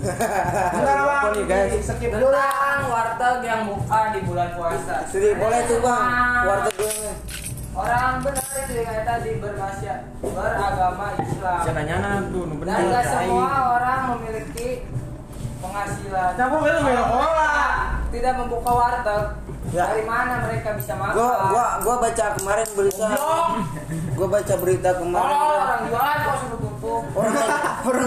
Bentar 0.00 0.98
Bang. 1.04 1.32
nih, 1.36 1.44
guys? 1.44 1.84
Skip 1.84 2.08
dulu. 2.08 2.32
Tentang 2.32 2.82
warteg 2.88 3.36
yang 3.44 3.62
buka 3.68 4.00
di 4.16 4.20
bulan 4.24 4.48
puasa. 4.56 5.04
Surya, 5.04 5.36
boleh 5.36 5.60
tuh 5.68 5.78
bang. 5.84 6.04
Warteg 6.48 6.74
gue. 6.80 7.12
Orang 7.70 8.18
benar 8.26 8.44
itu 8.66 8.82
kayak 8.82 9.04
tadi 9.06 9.30
bermasyarakat 9.38 10.00
beragama 10.24 11.06
Islam. 11.22 11.60
Saya 11.62 11.74
tanya 11.76 11.96
tuh, 12.32 12.42
nu 12.48 12.54
bener. 12.58 12.74
Dan 12.74 12.84
nggak 12.90 13.04
semua 13.06 13.50
orang 13.78 14.00
memiliki 14.16 14.68
penghasilan. 15.60 16.30
Siapa 16.34 16.54
kan 16.56 16.72
lu 16.74 16.80
main 16.82 17.02
bola? 17.04 17.52
Tidak 18.10 18.32
membuka 18.40 18.70
warteg. 18.74 19.24
Ya. 19.70 19.86
Dari 19.86 20.02
mana 20.02 20.50
mereka 20.50 20.74
bisa 20.74 20.98
makan? 20.98 21.14
Gua, 21.14 21.32
gua, 21.52 21.66
gua 21.84 21.94
baca 22.02 22.24
kemarin 22.34 22.68
berita. 22.74 23.06
Gua 24.18 24.26
baca 24.26 24.54
berita 24.58 24.90
kemarin. 24.98 25.30
Oh, 25.30 25.54
orang 25.62 25.82
jualan 25.86 26.16
kok 26.26 26.36
suruh. 26.42 26.58
Orang 26.58 26.69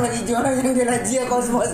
lagi, 0.04 0.20
jualan 0.28 0.52
yang 0.60 0.76
di 0.76 0.84
razia 0.84 1.24
kosmos. 1.26 1.72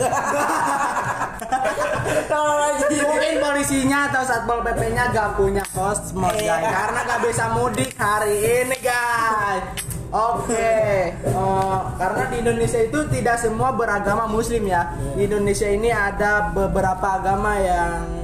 Kalau 2.29 2.55
lagi 2.57 2.97
Mungkin 2.99 3.35
polisinya 3.41 4.09
atau 4.09 4.21
satpol 4.25 4.61
pp-nya 4.61 5.09
gak 5.09 5.37
punya 5.37 5.63
kosmos 5.73 6.33
Iya. 6.37 6.57
guys 6.57 6.69
karena 6.73 6.99
gak 7.05 7.21
bisa 7.25 7.45
mudik 7.53 7.91
hari 7.97 8.35
ini 8.65 8.77
guys. 8.81 9.63
Oke, 10.09 11.13
Oh, 11.37 11.85
karena 12.01 12.33
di 12.33 12.41
Indonesia 12.41 12.81
itu 12.81 12.97
tidak 13.13 13.37
semua 13.37 13.69
beragama 13.77 14.25
Muslim 14.25 14.65
ya. 14.65 14.89
Di 15.13 15.29
Indonesia 15.29 15.69
ini 15.69 15.93
ada 15.93 16.49
beberapa 16.49 17.21
agama 17.21 17.53
yang 17.61 18.18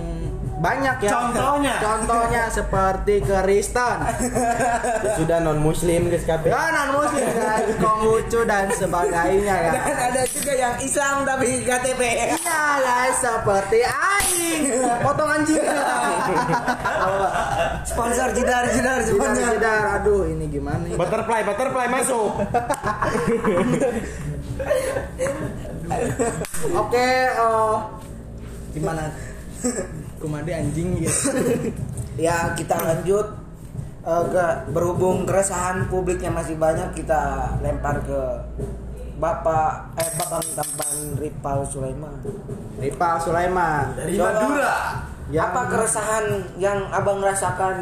banyak 0.65 0.97
ya. 1.05 1.09
Contohnya? 1.13 1.75
Contohnya 1.87 2.43
seperti 2.49 3.15
Kristen, 3.21 3.97
Sudah 5.21 5.37
non 5.45 5.61
muslim 5.61 6.09
guys 6.09 6.25
ya 6.25 6.37
non 6.73 6.89
Muslim 6.97 7.27
guys, 7.37 7.69
Konghucu 7.77 8.39
dan 8.49 8.65
sebagainya 8.73 9.55
ya. 9.69 9.71
Dan 9.77 9.97
ada 10.09 10.23
juga 10.25 10.53
yang 10.57 10.75
Islam 10.81 11.15
tapi 11.21 11.61
KTP. 11.61 12.01
Iya 12.33 12.63
guys, 12.81 13.17
seperti 13.21 13.79
Aing, 13.85 14.61
potong 15.05 15.29
anjing. 15.29 15.61
Sponsor 17.85 18.33
jedar 18.33 18.65
jedar 18.73 18.97
Jedar, 19.05 19.13
sponsor. 19.13 19.49
jedar. 19.55 19.83
Aduh, 20.01 20.25
ini 20.25 20.49
gimana 20.49 20.81
nih? 20.81 20.97
Butterfly, 20.97 21.41
butterfly 21.45 21.87
masuk. 21.93 22.31
Oke, 26.73 27.09
oh 27.37 27.77
gimana? 28.73 29.13
Kumade 30.25 30.51
anjing 30.51 30.97
gitu. 30.97 31.13
Ya 32.17 32.51
kita 32.53 32.73
lanjut 32.75 33.45
Eh, 34.05 34.23
ke 34.29 34.45
berhubung 34.69 35.25
keresahan 35.25 35.89
publiknya 35.89 36.29
masih 36.29 36.61
banyak 36.61 36.93
kita 36.93 37.49
lempar 37.57 37.97
ke 38.05 38.21
Bapak 39.17 39.97
eh 39.97 40.13
Babang 40.13 40.45
Tampan 40.53 40.95
Ripal 41.17 41.65
Sulaiman. 41.65 42.13
Ripa 42.77 43.17
Sulaiman. 43.17 43.97
Dari 43.97 44.13
Coba, 44.13 44.29
Madura. 44.37 44.77
Yang- 45.33 45.49
Apa 45.49 45.61
keresahan 45.65 46.25
yang 46.61 46.85
Abang 46.93 47.17
rasakan 47.17 47.81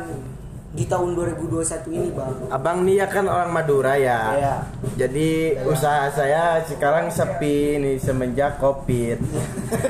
di 0.74 0.90
tahun 0.90 1.14
2021 1.14 1.86
ini, 1.88 2.10
Bang? 2.10 2.34
Abang 2.50 2.82
nih 2.82 3.06
ya 3.06 3.08
kan 3.08 3.26
orang 3.26 3.54
Madura 3.54 3.94
ya. 3.94 4.20
Iya. 4.34 4.56
Jadi 4.98 5.30
usaha 5.64 6.10
saya 6.10 6.66
sekarang 6.66 7.14
sepi 7.14 7.78
nih 7.78 7.96
semenjak 7.98 8.58
Covid. 8.58 9.22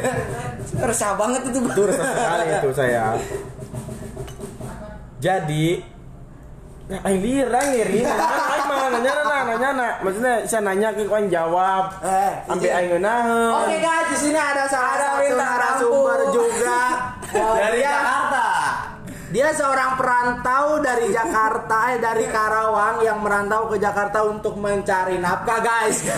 Resah 0.87 1.15
banget 1.15 1.47
itu, 1.47 1.59
Bang. 1.59 1.71
Itu 1.71 1.83
resah 1.87 2.05
sekali 2.05 2.45
itu 2.51 2.69
saya. 2.75 3.03
Jadi 5.17 5.65
Aing 6.83 7.23
lirang 7.23 7.71
ngiri, 7.71 8.03
mah 8.03 8.91
nanya 8.91 9.11
nanya 9.15 9.15
nanya 9.23 9.55
nanya, 9.71 9.87
maksudnya 10.03 10.43
saya 10.43 10.67
nanya 10.67 10.91
ke 10.91 11.07
kawan 11.07 11.31
jawab, 11.31 11.95
Eh, 12.03 12.31
ambil 12.43 12.67
izin. 12.67 12.75
aing 12.75 12.89
ngeunah. 12.91 13.23
Oke 13.63 13.77
guys, 13.79 14.05
di 14.11 14.17
sini 14.19 14.35
ada 14.35 14.67
salah 14.67 14.99
Ada 14.99 15.07
satu 15.15 15.33
narasumber 15.33 16.19
juga. 16.35 16.79
Dari 17.63 17.79
Jakarta. 17.79 18.32
Dia 19.33 19.49
seorang 19.49 19.97
perantau 19.97 20.77
dari 20.77 21.09
Jakarta, 21.09 21.97
eh 21.97 21.97
dari 21.97 22.29
Karawang 22.29 23.01
yang 23.01 23.17
merantau 23.17 23.65
ke 23.65 23.81
Jakarta 23.81 24.21
untuk 24.29 24.61
mencari 24.61 25.17
nafkah 25.17 25.57
guys. 25.57 26.05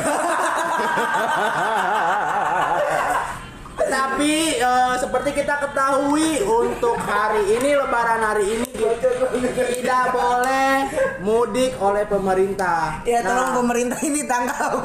Tapi 3.86 4.60
eh, 4.60 4.94
seperti 5.00 5.32
kita 5.32 5.64
ketahui 5.64 6.44
untuk 6.44 7.00
hari 7.00 7.56
ini 7.56 7.80
Lebaran 7.80 8.20
hari 8.20 8.60
ini 8.60 8.68
tidak 9.48 10.12
boleh 10.12 10.76
mudik 11.24 11.80
oleh 11.80 12.04
pemerintah. 12.04 13.00
Ya 13.08 13.24
Nah, 13.24 13.32
tolong 13.32 13.64
pemerintah 13.64 14.00
ini 14.04 14.28
tangkap. 14.28 14.76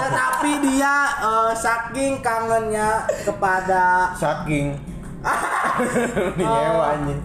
tetapi 0.00 0.52
dia 0.72 0.96
eh, 1.20 1.52
saking 1.52 2.24
kangennya 2.24 3.04
kepada 3.28 4.16
Saking. 4.16 4.91
nyewa 6.38 6.98
anjing. 6.98 7.20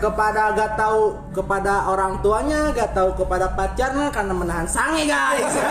kepada 0.00 0.56
gak 0.56 0.72
tahu 0.78 1.12
kepada 1.36 1.84
orang 1.90 2.16
tuanya, 2.24 2.72
gak 2.72 2.96
tahu 2.96 3.12
kepada 3.18 3.52
pacarnya 3.52 4.08
karena 4.08 4.32
menahan 4.32 4.64
sange 4.64 5.04
guys. 5.04 5.52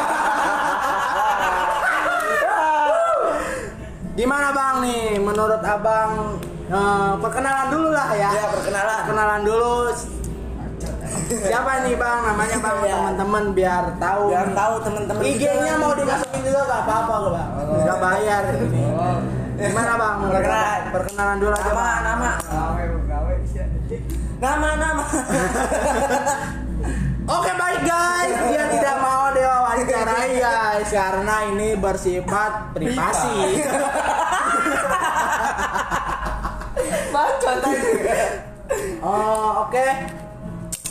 Gimana 4.12 4.52
bang 4.54 4.76
nih? 4.86 5.18
Menurut 5.18 5.64
abang 5.64 6.38
eh, 6.70 7.14
perkenalan 7.18 7.68
dulu 7.74 7.90
lah 7.96 8.12
ya. 8.14 8.30
Ya, 8.30 8.46
perkenalan. 8.54 8.98
Perkenalan 9.08 9.42
dulu. 9.48 9.76
Siapa 11.32 11.88
nih 11.88 11.96
bang? 11.96 12.20
Namanya 12.28 12.58
bang 12.60 12.78
Ya. 12.84 12.92
teman-teman 13.00 13.44
biar 13.56 13.84
tahu. 13.98 14.36
Biar 14.36 14.52
tahu 14.52 14.74
teman-teman 14.84 15.22
IG-nya 15.24 15.74
mau 15.80 15.96
dimasukin 15.96 16.42
juga 16.44 16.62
gak 16.68 16.82
apa-apa 16.86 17.14
kok 17.16 17.32
bang. 17.34 17.50
Gak 17.88 18.00
bayar 18.04 18.44
ini. 18.60 18.84
Gimana 19.62 19.94
bang? 19.94 20.16
Perkenalan. 20.26 20.82
Perkenalan 20.92 21.36
dulu 21.38 21.54
aja 21.54 21.62
Nama, 21.64 21.78
bang. 21.78 22.02
nama. 22.02 22.32
Nama, 24.42 24.70
nama. 24.76 25.04
Oke 27.32 27.52
baik 27.54 27.82
guys, 27.86 28.34
dia 28.50 28.66
tidak 28.68 28.98
mau 28.98 29.30
diwawancarai 29.30 30.34
guys 30.36 30.90
karena 30.90 31.36
ini 31.48 31.78
bersifat 31.78 32.74
privasi. 32.74 33.62
Bacot 37.14 37.58
aja. 37.62 38.28
Oh 39.02 39.68
oke, 39.68 39.88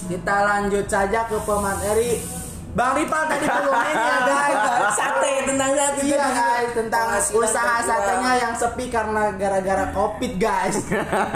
kita 0.06 0.36
lanjut 0.46 0.86
saja 0.86 1.26
ke 1.26 1.36
pemateri. 1.42 2.39
Bang 2.70 2.94
Ripal 2.94 3.22
tadi 3.26 3.46
belum 3.50 3.74
ini 3.74 3.98
ya 3.98 4.18
guys. 4.22 4.58
Sate 4.94 5.32
tentang 5.42 5.70
sate. 5.74 6.00
Iya 6.06 6.26
guys 6.30 6.70
tentang 6.70 7.06
Penghasilan 7.10 7.42
usaha 7.42 7.74
satenya 7.82 8.32
yang 8.38 8.54
sepi 8.54 8.84
karena 8.86 9.22
gara-gara 9.34 9.84
covid 9.90 10.32
guys. 10.38 10.78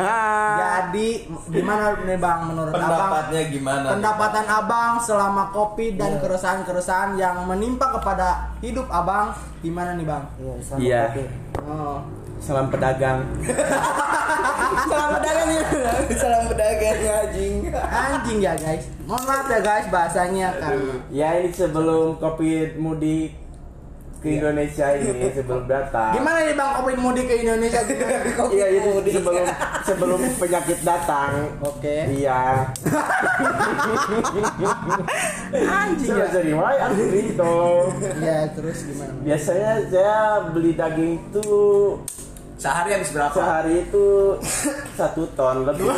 Jadi 0.63 1.09
gimana 1.51 1.99
nih 1.99 2.19
bang 2.19 2.39
menurut 2.47 2.71
abang? 2.71 2.87
Pendapatnya 2.87 3.43
gimana? 3.51 3.87
Pendapatan 3.99 4.47
abang 4.47 4.93
selama 5.03 5.51
covid 5.51 5.93
dan 5.99 6.23
keresahan-keresahan 6.23 7.19
yang 7.19 7.43
menimpa 7.51 7.91
kepada 7.99 8.55
hidup 8.63 8.87
abang 8.95 9.35
gimana 9.59 9.99
nih 9.99 10.07
bang? 10.07 10.25
Iya, 10.39 10.55
Iya. 10.79 11.01
kopi. 11.11 11.25
Oh. 11.67 11.99
Salam 12.45 12.69
pedagang. 12.69 13.25
Salam 14.91 15.11
pedagang 15.17 15.49
ya. 15.49 15.63
Salam 16.13 16.45
pedagang 16.53 16.99
ya, 17.01 17.15
anjing. 17.25 17.55
Anjing 17.73 18.39
ya 18.45 18.53
guys. 18.61 18.85
Mohon 19.09 19.25
maaf 19.33 19.47
ya 19.49 19.61
guys 19.65 19.87
bahasanya 19.89 20.49
kan. 20.61 20.77
Ya 21.09 21.41
ini 21.41 21.49
sebelum 21.49 22.21
Covid 22.21 22.77
mudik 22.77 23.33
ke 24.21 24.41
Indonesia 24.41 24.93
ini 24.93 25.33
sebelum 25.33 25.65
datang. 25.65 26.17
Gimana 26.17 26.49
nih 26.49 26.57
bang 26.57 26.71
covid 26.81 26.97
mudik 27.01 27.25
ke 27.29 27.35
Indonesia? 27.45 27.81
Iya 28.53 28.67
itu 28.77 28.91
sebelum 29.21 29.47
sebelum 29.85 30.21
penyakit 30.41 30.79
datang. 30.85 31.49
Oke. 31.65 32.09
Iya. 32.09 32.69
Anjing 35.65 36.13
ya. 36.13 36.27
Jadi 36.29 36.53
wae 36.57 36.77
aku 36.77 37.03
gitu. 37.09 37.57
Ya 38.21 38.49
terus 38.53 38.79
gimana? 38.85 39.13
Biasanya 39.25 39.73
saya 39.89 40.17
beli 40.53 40.73
daging 40.73 41.21
itu 41.21 41.53
Sehari 42.65 42.91
habis 42.97 43.13
berapa? 43.13 43.37
sehari 43.37 43.85
itu 43.85 44.07
satu 44.99 45.29
ton 45.37 45.69
lebih. 45.69 45.85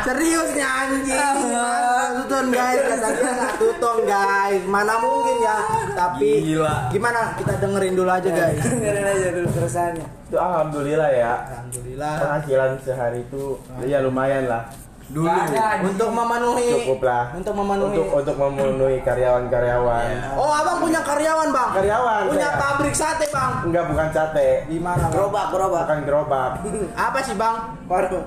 Seriusnya 0.00 0.64
anjing. 0.64 1.12
Satu 1.12 2.22
ton 2.24 2.46
guys, 2.48 2.80
katanya 2.88 3.32
satu 3.36 3.66
ton 3.76 3.98
guys. 4.08 4.62
Mana 4.64 4.96
mungkin 4.96 5.36
ya? 5.44 5.56
Tapi 5.92 6.28
Gila. 6.48 6.88
gimana? 6.88 7.36
Kita 7.36 7.52
dengerin 7.60 7.92
dulu 7.92 8.08
aja 8.08 8.30
guys. 8.32 8.64
Dengerin 8.64 9.04
aja 9.04 9.28
dulu 9.36 9.48
keresahannya. 9.52 10.06
Itu 10.32 10.36
alhamdulillah 10.40 11.10
ya. 11.12 11.32
Alhamdulillah. 11.52 12.12
Penghasilan 12.16 12.70
sehari 12.80 13.20
itu 13.20 13.60
ya 13.84 14.00
lumayan 14.00 14.48
lah. 14.48 14.72
Dulu. 15.10 15.26
Ada. 15.26 15.82
Untuk 15.82 16.10
memenuhi 16.14 16.86
Cukup 16.86 17.00
lah. 17.02 17.34
Untuk 17.34 17.54
memenuhi 17.58 17.98
Untuk 17.98 18.06
untuk 18.14 18.36
memenuhi 18.38 18.98
karyawan-karyawan. 19.02 20.38
Oh, 20.38 20.54
Abang 20.54 20.78
punya 20.78 21.02
karyawan, 21.02 21.50
Bang? 21.50 21.70
Karyawan, 21.74 22.22
Punya 22.30 22.50
saya. 22.54 22.60
pabrik 22.62 22.94
sate, 22.94 23.26
Bang. 23.34 23.66
Enggak 23.66 23.90
bukan 23.90 24.08
sate. 24.14 24.70
Gimana? 24.70 25.10
Gerobak, 25.10 25.50
gerobak. 25.50 25.82
Bukan 25.90 26.00
gerobak. 26.06 26.50
Apa 27.10 27.18
sih, 27.26 27.34
Bang? 27.34 27.74
Baru. 27.90 28.22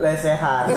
Lesehan. 0.00 0.64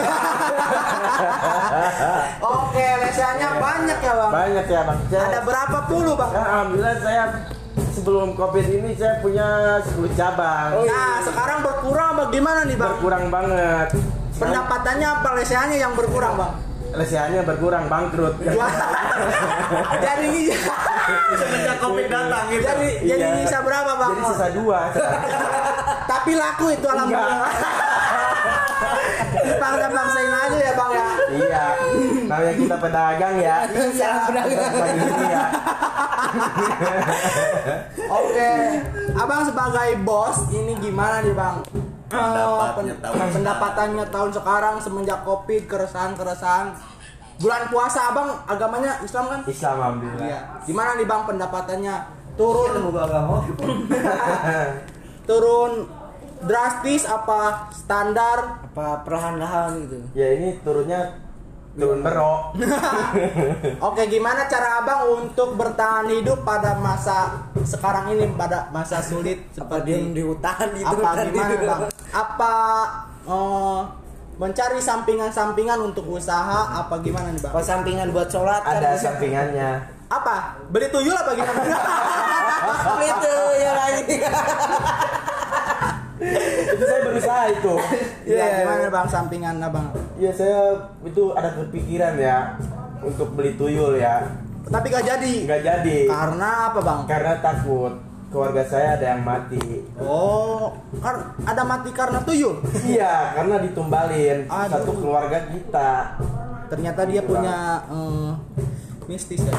Oke, 2.43 2.87
lesehannya 3.07 3.49
banyak 3.55 3.99
ya, 4.03 4.13
Bang. 4.19 4.31
Banyak 4.33 4.65
ya 4.67 4.81
bang. 4.83 4.99
Saya, 5.07 5.21
Ada 5.31 5.39
berapa 5.47 5.77
puluh, 5.87 6.13
Bang? 6.19 6.31
Kan 6.35 6.43
alhamdulillah 6.43 6.97
saya 6.99 7.23
sebelum 7.95 8.35
covid 8.35 8.65
ini 8.67 8.91
saya 8.99 9.21
punya 9.23 9.79
10 9.85 10.11
cabang. 10.17 10.81
Nah, 10.83 11.23
sekarang 11.23 11.59
berkurang 11.63 12.11
bagaimana 12.19 12.65
nih, 12.67 12.75
Bang? 12.75 12.99
Berkurang 12.99 13.25
banget. 13.31 14.16
Pendapatannya 14.37 15.07
apa 15.09 15.29
lesehannya 15.33 15.77
yang 15.77 15.93
berkurang, 15.93 16.37
Bang? 16.37 16.53
Lesehannya 16.87 17.41
berkurang 17.43 17.85
bangkrut. 17.85 18.37
jadi 20.05 20.25
ini 20.25 20.53
Semenjak 21.33 21.77
covid 21.79 22.07
datang 22.07 22.45
gitu. 22.49 22.63
jadi 22.63 22.87
jadi 23.03 23.25
Iya. 23.27 23.37
bisa 23.43 23.57
berapa, 23.61 23.91
Bang? 23.95 24.11
Jadi 24.13 24.23
sisa 24.29 24.47
dua. 24.53 24.79
Tapi 26.11 26.31
laku 26.33 26.65
itu 26.71 26.87
alhamdulillah. 26.87 27.51
Dipaksa 29.37 29.87
paksain 29.89 30.31
aja 30.31 30.57
ya, 30.57 30.73
Bang 30.73 30.91
ya. 30.91 31.07
iya. 31.29 31.63
Namanya 32.27 32.53
kita 32.55 32.75
pedagang 32.77 33.35
ya. 33.37 33.55
Iya, 33.67 34.11
ini 34.95 35.25
ya. 35.27 35.43
Oke, 38.07 38.51
abang 39.13 39.41
sebagai 39.43 39.89
bos 40.01 40.37
ini 40.51 40.75
gimana 40.77 41.19
nih 41.21 41.33
bang? 41.33 41.55
Pendapatnya 42.07 42.95
pen- 42.95 43.01
tahun 43.03 43.29
pendapatannya 43.35 44.05
tahun 44.07 44.31
sekarang 44.31 44.75
semenjak 44.79 45.19
covid 45.27 45.67
keresahan 45.67 46.15
keresahan 46.15 46.71
bulan 47.37 47.69
puasa 47.69 48.15
abang 48.15 48.29
agamanya 48.47 48.97
Islam 49.03 49.25
kan? 49.29 49.39
Islam 49.45 49.75
alhamdulillah. 49.77 50.25
Iya. 50.25 50.39
Gimana 50.65 50.89
nih 50.97 51.05
bang 51.05 51.23
pendapatannya 51.27 51.95
turun 52.39 52.71
agama. 52.95 53.37
turun 55.29 55.71
drastis 56.47 57.03
apa 57.05 57.69
standar? 57.75 58.63
Apa 58.71 59.03
perlahan-lahan 59.03 59.83
gitu. 59.85 59.97
ya 60.15 60.27
ini 60.37 60.57
turunnya 60.63 61.26
turun 61.77 62.01
berok. 62.01 62.57
Oke, 63.87 64.09
gimana 64.09 64.49
cara 64.49 64.81
abang 64.81 65.29
untuk 65.29 65.53
bertahan 65.53 66.09
hidup 66.09 66.41
pada 66.41 66.73
masa 66.81 67.45
sekarang 67.61 68.17
ini 68.17 68.33
pada 68.33 68.67
masa 68.73 68.97
sulit 68.99 69.45
Apa 69.53 69.77
seperti 69.77 69.85
diem 69.85 70.17
di 70.17 70.23
hutan 70.25 70.73
gitu. 70.73 70.89
apa 70.89 71.09
tadi. 71.13 71.29
gimana 71.29 71.55
bang? 71.61 71.81
Apa 72.25 72.53
eh, 73.29 73.79
mencari 74.41 74.79
sampingan-sampingan 74.81 75.77
untuk 75.85 76.09
usaha 76.09 76.81
apa 76.81 76.97
gimana 77.05 77.29
nih 77.29 77.41
bang? 77.45 77.53
Apa 77.53 77.61
sampingan 77.61 78.07
buat 78.09 78.29
sholat 78.33 78.65
kan? 78.65 78.81
Ada 78.81 78.89
sampingannya. 78.97 79.71
Apa? 80.07 80.65
Beli 80.73 80.87
tuyul 80.89 81.13
apa 81.13 81.31
gimana? 81.37 81.61
Itu 83.11 83.33
ya 83.61 83.71
lagi. 83.75 84.17
Itu 86.73 86.83
saya 86.83 87.01
berusaha 87.05 87.43
itu. 87.53 87.73
Iya, 88.27 88.45
gimana 88.65 88.87
bang 88.89 89.07
sampingan 89.07 89.55
abang? 89.61 89.87
Ya 90.17 90.31
saya 90.33 90.75
itu 91.05 91.31
ada 91.37 91.53
kepikiran 91.53 92.17
ya 92.17 92.57
untuk 92.99 93.37
beli 93.37 93.53
tuyul 93.55 93.95
ya. 94.01 94.25
Tapi 94.67 94.91
gak 94.91 95.05
jadi. 95.05 95.35
Nggak 95.47 95.61
jadi. 95.63 95.97
Karena 96.09 96.49
apa 96.73 96.79
bang? 96.83 96.99
Karena 97.07 97.33
takut 97.39 97.93
keluarga 98.27 98.63
saya 98.67 98.99
ada 98.99 99.15
yang 99.15 99.23
mati. 99.23 99.87
Oh, 100.03 100.75
ada 101.47 101.63
mati 101.63 101.89
karena 101.95 102.19
tuyul. 102.19 102.59
Iya, 102.83 103.31
karena 103.39 103.55
ditumbalin 103.63 104.43
Aduh. 104.51 104.67
satu 104.67 104.91
keluarga 104.99 105.39
kita. 105.47 106.19
Ternyata 106.67 107.01
dia 107.07 107.21
punya 107.23 107.79
eh, 107.87 108.29
mistis 109.07 109.39
ya. 109.39 109.51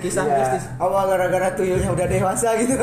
Kisah 0.00 0.24
Iya. 0.24 0.36
mistis. 0.38 0.64
Apa 0.76 0.98
gara-gara 1.06 1.48
tuyulnya 1.52 1.88
udah 1.88 2.06
dewasa 2.06 2.48
gitu. 2.56 2.76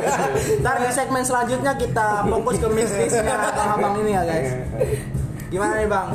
Ntar 0.62 0.76
di 0.78 0.90
segmen 0.90 1.22
selanjutnya 1.22 1.74
kita 1.74 2.22
fokus 2.24 2.56
ke 2.56 2.68
mistisnya 2.70 3.34
abang 3.68 3.98
ini 4.00 4.14
ya 4.14 4.22
guys. 4.22 4.50
Gimana 5.50 5.72
nih 5.76 5.90
bang? 5.90 6.08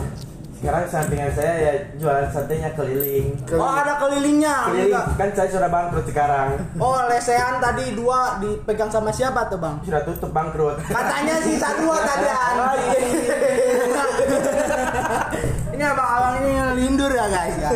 Sekarang 0.59 0.83
sampingan 0.85 1.31
saya 1.31 1.53
ya 1.55 1.71
jualan 1.95 2.27
satenya 2.27 2.75
keliling. 2.75 3.31
Oh 3.55 3.71
ada 3.71 3.95
kelilingnya. 3.95 4.55
Keliling 4.67 4.91
Enggak. 4.91 5.05
kan 5.15 5.29
saya 5.31 5.49
sudah 5.49 5.69
bangkrut 5.69 6.03
sekarang. 6.03 6.49
Oh 6.75 6.99
lesehan 7.07 7.59
tadi 7.59 7.95
dua 7.95 8.39
dipegang 8.39 8.91
sama 8.91 9.07
siapa 9.07 9.47
tuh 9.47 9.55
bang? 9.55 9.79
Sudah 9.83 10.03
tutup 10.03 10.31
bangkrut. 10.31 10.83
Katanya 10.83 11.39
sisa 11.39 11.79
dua 11.79 11.99
tadi 11.99 12.27
Oh, 12.59 12.75
iya. 12.75 12.99
Ini 15.71 15.83
abang-abang 15.85 16.35
ini 16.43 16.51
lindur 16.75 17.07
ya 17.07 17.31
guys 17.31 17.55
ya. 17.55 17.71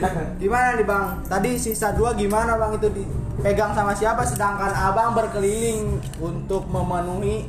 Gimana 0.42 0.68
nih 0.76 0.86
bang? 0.86 1.04
Tadi 1.26 1.50
sisa 1.56 1.92
dua 1.92 2.12
gimana 2.12 2.56
bang 2.56 2.76
itu 2.76 2.88
dipegang 2.92 3.72
sama 3.72 3.92
siapa? 3.92 4.22
Sedangkan 4.22 4.72
abang 4.72 5.16
berkeliling 5.16 5.98
untuk 6.18 6.68
memenuhi 6.68 7.48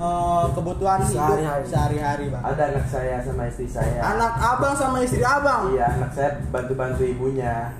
eh, 0.00 0.44
kebutuhan 0.54 1.00
Sehari-hari. 1.04 1.64
sehari-hari 1.66 2.24
bang. 2.30 2.42
Ada 2.42 2.62
anak 2.74 2.86
saya 2.88 3.16
sama 3.22 3.42
istri 3.46 3.66
saya. 3.66 4.00
Anak 4.00 4.32
abang 4.38 4.74
sama 4.74 4.98
istri 5.02 5.22
abang. 5.22 5.74
Iya, 5.74 5.86
anak 5.98 6.10
saya 6.14 6.30
bantu-bantu 6.48 7.02
ibunya. 7.04 7.74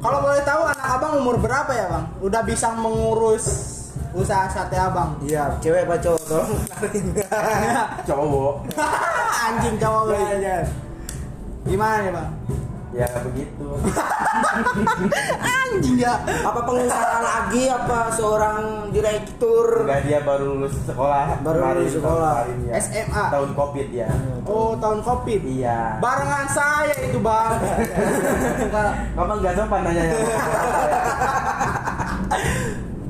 Kalau 0.00 0.24
boleh 0.24 0.40
tahu 0.48 0.62
anak 0.64 0.88
abang 0.96 1.12
umur 1.20 1.36
berapa 1.36 1.72
ya 1.76 1.86
bang? 1.88 2.04
Udah 2.24 2.40
bisa 2.40 2.72
mengurus 2.72 3.76
usaha 4.10 4.48
sate 4.48 4.74
abang? 4.74 5.14
Iya, 5.22 5.60
cewek 5.60 5.84
apa 5.86 6.00
cowok 6.00 6.20
tolong. 6.24 6.50
Cowok. 8.08 8.54
Anjing 9.44 9.76
cowok 9.76 10.02
gue. 10.08 10.18
Gimana 11.68 11.96
nih 12.00 12.12
bang? 12.16 12.28
Ya 12.90 13.06
begitu. 13.22 13.68
Anjing 15.46 15.96
ya. 16.02 16.18
apa 16.26 16.60
pengusaha 16.66 17.18
lagi 17.22 17.70
apa 17.70 18.10
seorang 18.10 18.90
direktur 18.90 19.86
Enggak 19.86 20.02
dia 20.10 20.18
baru 20.26 20.58
lulus 20.58 20.74
sekolah. 20.82 21.38
Baru 21.46 21.62
kemarin, 21.62 21.78
lulus 21.86 21.94
sekolah. 21.94 22.34
kemarin, 22.42 22.58
ya. 22.66 22.72
SMA. 22.82 23.24
Tahun 23.30 23.50
Covid 23.54 23.88
ya. 23.94 24.10
Oh 24.50 24.74
tahun 24.74 25.00
covid. 25.06 25.40
Iya. 25.46 26.02
Barengan 26.02 26.46
saya 26.50 26.94
itu 27.06 27.18
bang. 27.22 27.54
Kamu 29.14 29.32
nggak 29.38 29.54
sopan 29.54 29.80
nanya 29.86 30.02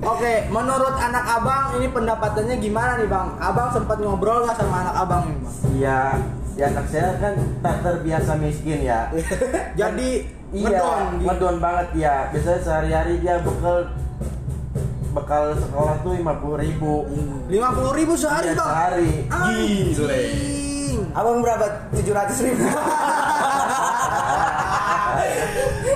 Oke, 0.01 0.49
menurut 0.49 0.97
anak 0.97 1.25
abang 1.29 1.77
ini 1.77 1.88
pendapatannya 1.93 2.57
gimana 2.57 2.97
nih 3.01 3.09
bang? 3.09 3.29
Abang 3.37 3.69
sempat 3.73 4.01
ngobrol 4.01 4.45
nggak 4.45 4.57
sama 4.57 4.85
anak 4.85 4.97
abang 4.97 5.23
nih 5.29 5.37
bang? 5.40 5.55
Iya. 5.77 6.01
Ya 6.55 6.67
anak 6.67 6.87
saya 6.87 7.15
kan 7.17 7.35
tak 7.61 7.77
terbiasa 7.81 8.33
miskin 8.37 8.83
ya. 8.83 9.09
Jadi 9.81 10.11
Iya, 10.51 10.67
ngedon 10.67 11.03
gitu. 11.15 11.25
ngedon 11.25 11.57
banget 11.59 11.89
ya. 11.97 12.15
Biasanya 12.29 12.59
sehari-hari 12.61 13.15
dia 13.19 13.39
bekal 13.39 13.87
bekal 15.11 15.55
sekolah 15.55 15.95
tuh 16.01 16.13
lima 16.13 16.35
puluh 16.37 16.59
ribu. 16.59 17.07
Lima 17.47 17.71
puluh 17.71 17.95
ribu 17.95 18.13
sehari 18.15 18.51
Iya, 18.51 18.59
bang. 18.59 18.67
sehari. 18.69 19.11
Anjing. 19.31 21.01
abang 21.11 21.39
berapa 21.41 21.67
tujuh 21.91 22.13
ratus 22.13 22.39
ribu 22.41 22.63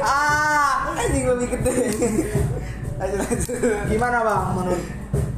Ah, 0.04 0.90
anjing 0.92 1.24
lebih 1.24 1.48
gede 1.50 1.74
lanjut 2.94 3.18
lanjut 3.20 3.46
gimana 3.86 4.18
bang 4.22 4.42
menurut 4.54 4.82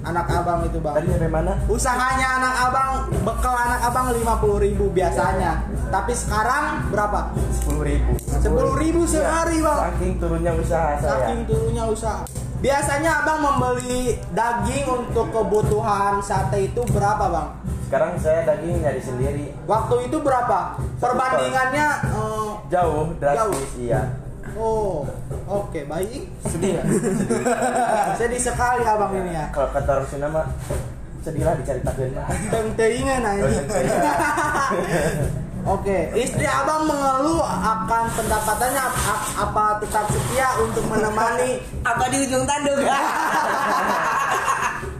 anak 0.06 0.26
abang 0.30 0.62
itu 0.62 0.78
bang? 0.78 0.94
Tadi 0.94 1.08
sampai 1.10 1.30
mana? 1.30 1.52
Usahanya 1.66 2.26
anak 2.38 2.54
abang 2.70 2.90
bekal 3.26 3.54
anak 3.58 3.80
abang 3.82 4.06
lima 4.14 4.34
puluh 4.38 4.58
ribu 4.62 4.86
biasanya. 4.94 5.66
Tapi 5.90 6.12
sekarang 6.14 6.86
berapa? 6.94 7.34
Sepuluh 7.50 7.82
ribu. 7.82 8.10
Sepuluh 8.22 8.74
ribu 8.78 9.02
sehari 9.04 9.58
bang. 9.58 9.80
Saking 9.90 10.12
turunnya 10.22 10.52
usaha 10.54 10.90
saya. 11.02 11.10
Saking 11.10 11.40
turunnya 11.50 11.84
usaha. 11.90 12.22
Biasanya 12.56 13.10
abang 13.22 13.44
membeli 13.44 14.16
daging 14.32 14.86
untuk 14.88 15.28
kebutuhan 15.34 16.22
sate 16.24 16.72
itu 16.72 16.80
berapa 16.88 17.26
bang? 17.28 17.48
Sekarang 17.86 18.12
saya 18.18 18.40
daging 18.46 18.82
nyari 18.82 19.02
sendiri. 19.02 19.46
Waktu 19.68 20.10
itu 20.10 20.18
berapa? 20.22 20.74
Perbandingannya 20.98 21.88
eh, 22.10 22.50
Jauh, 22.66 23.14
drastis, 23.22 23.70
iya. 23.78 24.10
Oh, 24.58 25.06
oke 25.46 25.80
baik. 25.84 26.22
Sedih 26.42 26.76
ya? 26.76 26.82
Sedih 28.18 28.38
sekali 28.38 28.82
abang 28.82 29.12
ini 29.12 29.32
ya. 29.32 29.44
Kalau 29.50 29.68
kata 29.70 29.90
Rasulullah 30.00 30.30
mah 30.32 30.46
sedihlah 31.20 31.54
dicari 31.54 31.80
takdir 31.80 32.08
mah. 32.12 32.26
Teng-tengan 32.48 33.20
aja. 33.24 33.46
Oke, 35.66 36.14
istri 36.14 36.46
abang 36.46 36.86
mengeluh 36.86 37.42
akan 37.42 38.06
pendapatannya 38.14 38.78
ap- 38.78 39.34
apa 39.36 39.82
tetap 39.82 40.06
setia 40.06 40.54
untuk 40.62 40.86
menemani 40.86 41.58
apa 41.90 42.04
di 42.06 42.22
ujung 42.22 42.46
tanduk 42.46 42.78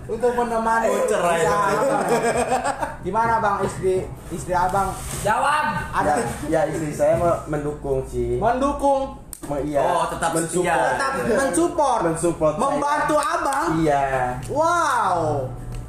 untuk 0.07 0.33
menemani 0.35 0.87
Oh, 0.87 1.03
cerai 1.07 1.43
abang. 1.47 2.03
Gimana 3.03 3.39
bang 3.39 3.57
istri 3.63 4.07
istri 4.31 4.51
abang 4.51 4.91
Jawab. 5.23 5.65
ada 5.93 6.23
Ya 6.47 6.67
istri 6.67 6.91
saya 6.91 7.15
mendukung 7.47 8.03
sih. 8.05 8.37
mendukung 8.37 9.17
iya. 9.63 9.81
Oh, 9.83 10.05
tetap 10.09 10.31
mensupport. 10.33 10.65
setia. 10.65 10.93
tetap 10.93 11.13
mensupport, 11.31 12.01
Mensupport 12.05 12.55
saya. 12.55 12.63
membantu 12.63 13.17
abang. 13.17 13.67
Iya. 13.79 14.05
Wow, 14.49 15.19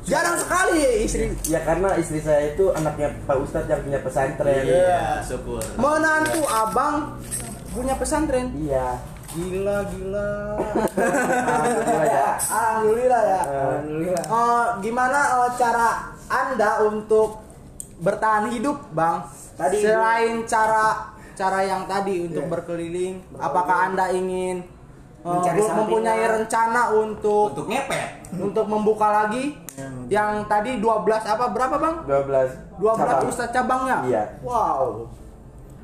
Jarang 0.04 0.40
sekali 0.40 0.80
ya 0.80 0.92
istri 1.04 1.26
Ya 1.46 1.60
karena 1.62 1.92
istri 1.96 2.24
saya 2.24 2.48
itu 2.50 2.72
anaknya 2.72 3.12
Pak 3.24 3.38
Ustadz 3.38 3.68
yang 3.68 3.84
punya 3.84 4.00
pesantren. 4.00 4.64
Iya, 4.64 5.20
syukur. 5.22 5.60
menantu 5.76 6.48
abang 6.48 7.20
punya 7.70 7.92
pesantren. 7.94 8.56
Iya. 8.56 8.96
Gila 9.30 9.84
gila. 9.86 10.32
Alhamdulillah 10.96 12.06
ya. 12.08 12.30
Alhamdulillah 12.40 13.22
ya. 13.22 13.42
Alhamdulillah. 13.44 14.24
Eh, 14.24 14.66
gimana 14.80 15.20
eh, 15.36 15.50
cara 15.60 15.88
anda 16.26 16.72
untuk 16.82 17.44
bertahan 18.00 18.48
hidup, 18.50 18.80
bang? 18.92 19.28
Tadi- 19.54 19.84
selain 19.84 20.48
cara 20.48 21.12
cara 21.38 21.62
yang 21.62 21.86
tadi 21.86 22.26
untuk 22.26 22.50
berkeliling, 22.50 23.22
apakah 23.36 23.88
anda 23.88 24.10
ingin 24.10 24.66
eh, 25.20 25.30
Mencari 25.30 25.56
bu- 25.56 25.70
mempunyai 25.76 26.18
sampingan. 26.18 26.38
rencana 26.40 26.82
untuk 26.92 27.54
Untuk 27.54 27.68
ngepet. 27.68 28.10
untuk 28.34 28.66
membuka 28.66 29.08
lagi 29.16 29.54
yang 30.08 30.42
tadi 30.46 30.78
12 30.78 30.90
apa 31.22 31.46
berapa 31.48 31.78
bang? 31.78 31.96
12 32.04 32.76
12 32.76 32.98
cabang. 32.98 33.22
ustadz 33.28 33.54
cabangnya? 33.54 33.98
Iya. 34.04 34.24
Wow. 34.42 35.06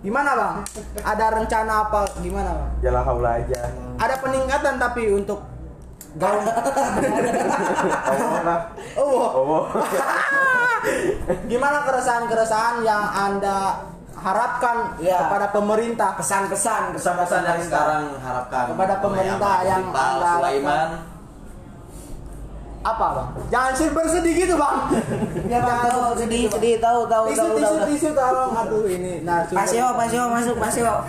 Gimana 0.01 0.31
bang? 0.33 0.55
Ada 0.99 1.25
rencana 1.33 1.73
apa? 1.83 1.99
Gimana 2.17 2.49
bang? 2.51 2.69
Jalan 2.81 3.03
haula 3.03 3.31
aja. 3.37 3.61
Ada 3.95 4.15
peningkatan 4.19 4.75
tapi 4.75 5.03
untuk 5.13 5.39
gaung. 6.15 6.45
Oh. 8.97 8.99
Oh. 8.99 9.27
Oh. 9.33 9.63
Gimana 11.45 11.77
keresahan-keresahan 11.83 12.81
yang 12.81 13.03
anda 13.07 13.79
harapkan 14.23 14.77
Ya. 14.97 15.27
kepada 15.27 15.51
pemerintah? 15.51 16.15
Pesan-pesan 16.15 16.95
Pesan-pesan 16.95 17.41
yang 17.43 17.59
sekarang 17.61 18.03
harapkan 18.17 18.63
Kepada 18.71 18.95
pemerintah 19.03 19.53
yang 19.61 19.83
Anda 19.91 20.31
Sulaiman. 20.39 20.89
Apa 22.83 23.05
bang? 23.15 23.27
Jangan 23.47 23.71
bersedih 23.95 24.33
gitu 24.35 24.55
bang. 24.59 24.77
Ya 25.51 25.59
bang, 25.59 25.87
tahu 25.87 26.15
sedih 26.19 26.51
sedih 26.51 26.75
tahu 26.79 27.07
tahu 27.07 27.23
Tisu 27.31 27.39
tahu 27.39 27.55
tisu 27.55 27.63
tahu. 27.63 27.87
tisu 27.87 28.09
tolong. 28.11 28.51
Aduh 28.57 28.83
ini. 28.87 29.13
Nah 29.23 29.43
Pasio, 29.59 29.87
pasio 29.95 30.23
masuk 30.27 30.55
pasio. 30.59 30.91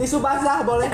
Tisu 0.00 0.16
basah 0.24 0.64
boleh. 0.64 0.88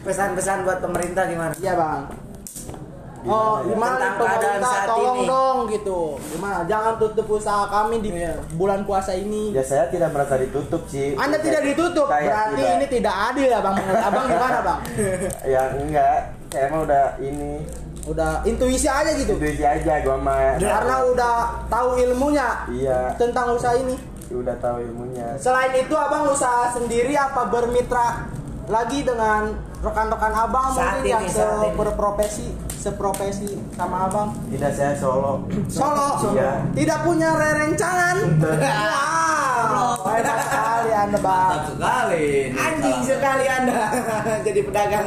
Pesan-pesan 0.00 0.64
buat 0.64 0.80
pemerintah 0.80 1.28
gimana? 1.28 1.52
Iya 1.56 1.76
bang. 1.76 2.00
Oh, 3.26 3.56
gimana 3.62 3.72
nih 3.90 4.04
Tentang 4.04 4.14
keadaan 4.14 4.40
pemerintah 4.44 4.70
saat 4.70 4.86
tolong 4.86 5.16
ini. 5.16 5.26
dong 5.26 5.58
gitu. 5.66 6.00
Gimana? 6.28 6.58
Jangan 6.64 6.92
tutup 6.96 7.26
usaha 7.30 7.64
kami 7.66 7.96
di 7.98 8.08
Iya. 8.12 8.32
bulan 8.52 8.80
puasa 8.82 9.12
ini. 9.12 9.50
Ya 9.50 9.62
saya 9.62 9.88
tidak 9.88 10.10
merasa 10.10 10.36
ditutup 10.36 10.82
sih. 10.86 11.12
Anda 11.14 11.38
tidak 11.38 11.62
ditutup, 11.64 12.04
Kayak 12.06 12.28
berarti 12.28 12.54
tidak. 12.58 12.74
ini 12.74 12.86
tidak 12.90 13.14
adil 13.26 13.46
ya 13.46 13.58
bang. 13.58 13.74
Abang 13.98 14.26
gimana 14.26 14.58
bang? 14.60 14.78
Ya 15.52 15.62
enggak. 15.72 16.18
Saya 16.48 16.66
mah 16.68 16.80
udah 16.82 17.04
ini 17.18 17.52
Udah 18.04 18.44
intuisi 18.44 18.84
aja 18.84 19.10
gitu. 19.10 19.32
intuisi 19.32 19.64
aja 19.64 19.92
gua 19.98 20.16
mah. 20.18 20.60
Karena 20.60 20.96
udah 21.06 21.34
tahu 21.66 21.96
ilmunya 21.98 22.68
Iya, 22.68 23.16
tentang 23.16 23.56
usaha 23.56 23.72
ini. 23.74 23.96
udah 24.26 24.52
tahu 24.58 24.76
ilmunya. 24.82 25.32
Selain 25.34 25.72
itu 25.72 25.94
abang 25.94 26.28
usaha 26.28 26.68
sendiri 26.68 27.14
apa 27.14 27.46
bermitra 27.46 28.28
lagi 28.66 29.00
dengan 29.00 29.52
rekan-rekan 29.78 30.32
abang 30.34 30.68
Saat 30.70 31.00
mungkin 31.00 31.00
ini, 31.00 31.10
yang 31.10 31.24
seberprofesi 31.24 32.48
seprofesi 32.84 33.56
sama 33.72 34.04
abang 34.04 34.28
Tidak 34.52 34.70
saya 34.70 34.92
solo. 34.92 35.40
Solo 35.72 36.36
Iya. 36.36 36.60
tidak 36.76 37.00
punya 37.00 37.32
rerencangan 37.32 38.16
wow 38.44 40.04
hebat 40.04 40.36
sekali 40.44 40.90
anda 40.92 41.18
bang 41.18 41.48
Mantap 41.48 41.64
sekali. 41.72 42.26
Anjing 42.52 42.98
sekali 43.02 43.44
anda 43.48 43.80
jadi 44.46 44.60
pedagang. 44.60 45.06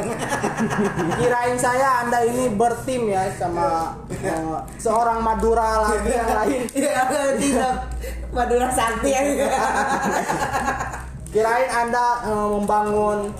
kirain 1.22 1.56
saya 1.56 2.02
anda 2.02 2.18
ini 2.26 2.50
bertim 2.52 3.08
ya 3.08 3.30
sama 3.32 3.94
eh, 4.10 4.58
seorang 4.76 5.22
Madura 5.22 5.86
lagi 5.86 6.10
yang 6.10 6.30
lain 6.34 6.60
Ya 6.74 7.02
tidak. 7.38 7.74
Madura 8.28 8.68
Sakti 8.68 9.10
ya. 9.14 9.22
kirain 11.32 11.70
anda 11.70 12.06
eh, 12.26 12.46
membangun 12.58 13.30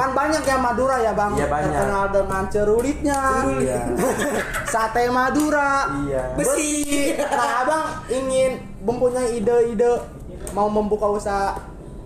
kan 0.00 0.10
banyak 0.10 0.42
ya 0.42 0.56
Madura 0.56 0.96
ya 0.98 1.12
bang 1.12 1.32
Iya, 1.34 1.46
banyak. 1.46 1.68
terkenal 1.70 2.04
dengan 2.10 2.42
cerulitnya 2.48 3.20
Iya. 3.54 3.78
sate 4.72 5.04
Madura 5.08 5.72
Iya. 6.02 6.22
besi 6.34 6.72
nah 7.20 7.60
abang 7.60 7.84
ingin 8.08 8.50
mempunyai 8.80 9.36
ide-ide 9.36 9.92
mau 10.50 10.66
membuka 10.66 11.06
usaha 11.06 11.52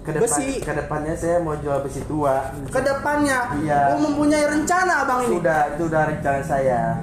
Ke 0.03 0.12
depan, 0.12 0.26
besi 0.26 0.61
ke 0.61 0.72
depannya 0.74 1.14
saya 1.14 1.38
mau 1.38 1.57
jual 1.57 1.80
besi 1.80 2.03
tua. 2.05 2.51
ke 2.66 2.76
depannya 2.78 3.57
Iya. 3.57 3.80
mau 3.88 4.05
mempunyai 4.05 4.45
rencana 4.45 4.92
abang 5.01 5.20
ini 5.22 5.38
Sudah, 5.38 5.61
itu 5.70 5.82
udah 5.84 6.03
rencana 6.07 6.40
saya. 6.42 6.80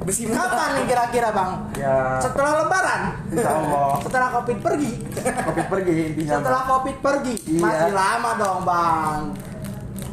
Besi 0.00 0.24
kapan 0.24 0.80
nih 0.80 0.84
kira-kira 0.86 1.28
bang 1.28 1.50
Ya, 1.76 2.16
setelah 2.18 2.64
lebaran 2.64 3.02
insya 3.28 3.52
Allah. 3.52 4.00
setelah 4.00 4.28
covid 4.32 4.58
pergi 4.58 4.92
Kopi 5.20 5.62
pergi 5.66 5.92
intinya. 6.06 6.32
setelah 6.36 6.62
covid 6.66 6.96
pergi 6.98 7.34
Iya. 7.46 7.60
masih 7.60 7.92
lama 7.92 8.30
dong 8.34 8.60
bang 8.62 9.20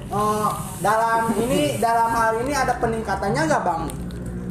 Oh, 0.08 0.48
dalam 0.80 1.20
ini 1.38 1.76
dalam 1.78 2.08
hal 2.08 2.40
ini 2.40 2.52
ada 2.52 2.76
peningkatannya 2.76 3.42
nggak 3.44 3.60
bang 3.62 3.82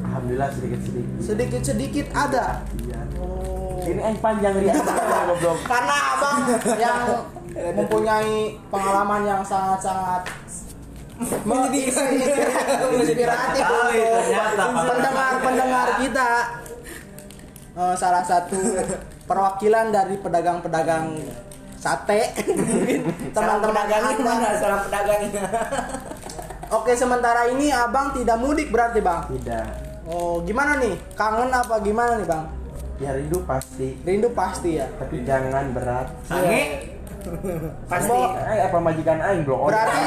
Alhamdulillah 0.03 0.49
sedikit-sedikit. 0.51 1.17
sedikit 1.19 1.63
sedikit 1.63 2.07
ada 2.13 2.61
Iya. 2.79 3.01
Oh. 3.17 3.81
Ini 3.81 4.01
yang 4.03 4.19
panjang 4.19 4.55
dia. 4.61 4.75
Goblok. 4.77 5.59
karena 5.65 5.97
abang 6.13 6.39
yang 6.77 7.01
mempunyai 7.73 8.37
pengalaman 8.67 9.23
yang 9.25 9.41
sangat-sangat 9.41 10.29
inspiratif 12.93 13.65
Sekali 13.65 13.97
untuk 13.97 14.21
ternyata, 14.21 14.63
Pak. 14.63 14.85
pendengar-pendengar 14.87 15.89
kita 15.99 16.29
Eh, 17.73 17.93
salah 17.95 18.25
satu 18.25 18.57
perwakilan 19.25 19.93
dari 19.93 20.17
pedagang-pedagang 20.17 21.13
sate 21.77 22.21
teman-teman 23.31 23.69
pedagangnya 23.69 24.17
mana? 24.19 24.49
Salam 24.57 24.81
pedagangnya. 24.83 25.45
Oke 26.69 26.93
sementara 26.93 27.47
ini 27.47 27.69
abang 27.69 28.11
tidak 28.11 28.37
mudik 28.37 28.69
berarti 28.69 28.99
bang 28.99 29.23
Tidak. 29.31 29.67
Oh 30.05 30.43
gimana 30.43 30.77
nih 30.77 30.99
kangen 31.15 31.47
apa 31.49 31.79
gimana 31.79 32.17
nih 32.17 32.27
bang 32.27 32.45
Ya 32.97 33.13
rindu 33.13 33.39
pasti. 33.43 33.95
rindu 34.03 34.33
pasti 34.33 34.75
ya 34.75 34.89
Tapi 34.93 35.23
jangan 35.23 35.71
berat. 35.71 36.11
Sange. 36.25 36.63
Pasti. 37.87 38.09
Bo- 38.09 38.35
Eh, 38.41 38.59
apa 38.63 38.79
majikan 38.79 39.19
aing 39.21 39.43
blok 39.43 39.67
berarti 39.67 40.03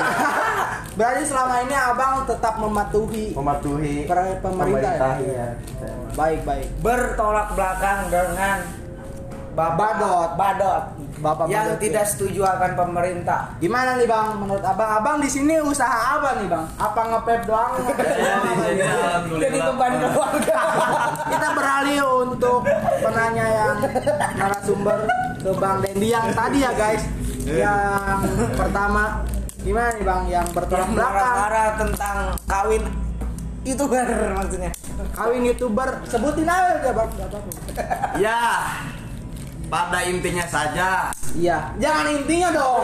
berarti 1.00 1.24
selama 1.26 1.56
ini 1.62 1.76
abang 1.76 2.24
tetap 2.24 2.56
mematuhi 2.56 3.32
mematuhi 3.32 3.96
Per- 4.04 4.40
pemerintah 4.40 5.16
ya? 5.16 5.52
ya. 5.80 5.92
baik 6.12 6.44
baik 6.44 6.68
bertolak 6.80 7.52
belakang 7.54 8.08
dengan 8.08 8.58
Bapak 9.50 9.92
Badot. 10.36 10.84
Bapak 11.20 11.52
yang 11.52 11.76
tidak 11.76 12.08
ya. 12.08 12.10
setuju 12.10 12.42
akan 12.48 12.72
pemerintah. 12.80 13.52
Gimana 13.60 14.00
nih 14.00 14.08
bang 14.08 14.40
menurut 14.40 14.64
abang? 14.64 14.90
Abang 15.00 15.16
di 15.20 15.28
sini 15.28 15.60
usaha 15.60 16.16
apa 16.16 16.40
nih 16.40 16.48
bang? 16.48 16.66
Apa 16.80 17.02
ngepep 17.12 17.42
doang? 17.44 17.74
Di 17.76 17.92
sini 17.92 18.84
alhamdulillah. 18.88 19.44
Jadi 19.44 19.58
beban 19.60 19.94
keluarga. 20.00 20.60
Kita 21.36 21.48
beralih 21.52 22.00
untuk 22.24 22.60
penanya 23.04 23.46
yang 23.52 23.76
narasumber 24.40 24.98
ke 25.40 25.52
Bang 25.56 25.78
Dendi 25.84 26.08
yang 26.08 26.28
tadi 26.32 26.58
ya 26.64 26.72
guys. 26.72 27.04
Yang 27.44 28.20
pertama 28.56 29.04
gimana 29.60 29.90
nih 30.00 30.06
bang? 30.08 30.24
Yang 30.32 30.48
bertolak 30.56 30.88
Yang 30.88 30.96
belakang 30.96 31.16
marah-marah 31.20 31.70
tentang 31.76 32.18
kawin 32.48 32.84
youtuber 33.68 34.08
maksudnya. 34.40 34.72
kawin 35.12 35.42
youtuber 35.44 35.90
sebutin 36.08 36.48
aja 36.48 36.92
bang. 36.96 37.10
Ya. 38.16 38.40
Pada 39.70 40.00
intinya 40.04 40.46
saja. 40.46 41.14
Iya. 41.32 41.72
Jangan 41.78 42.06
intinya 42.12 42.50
dong. 42.52 42.84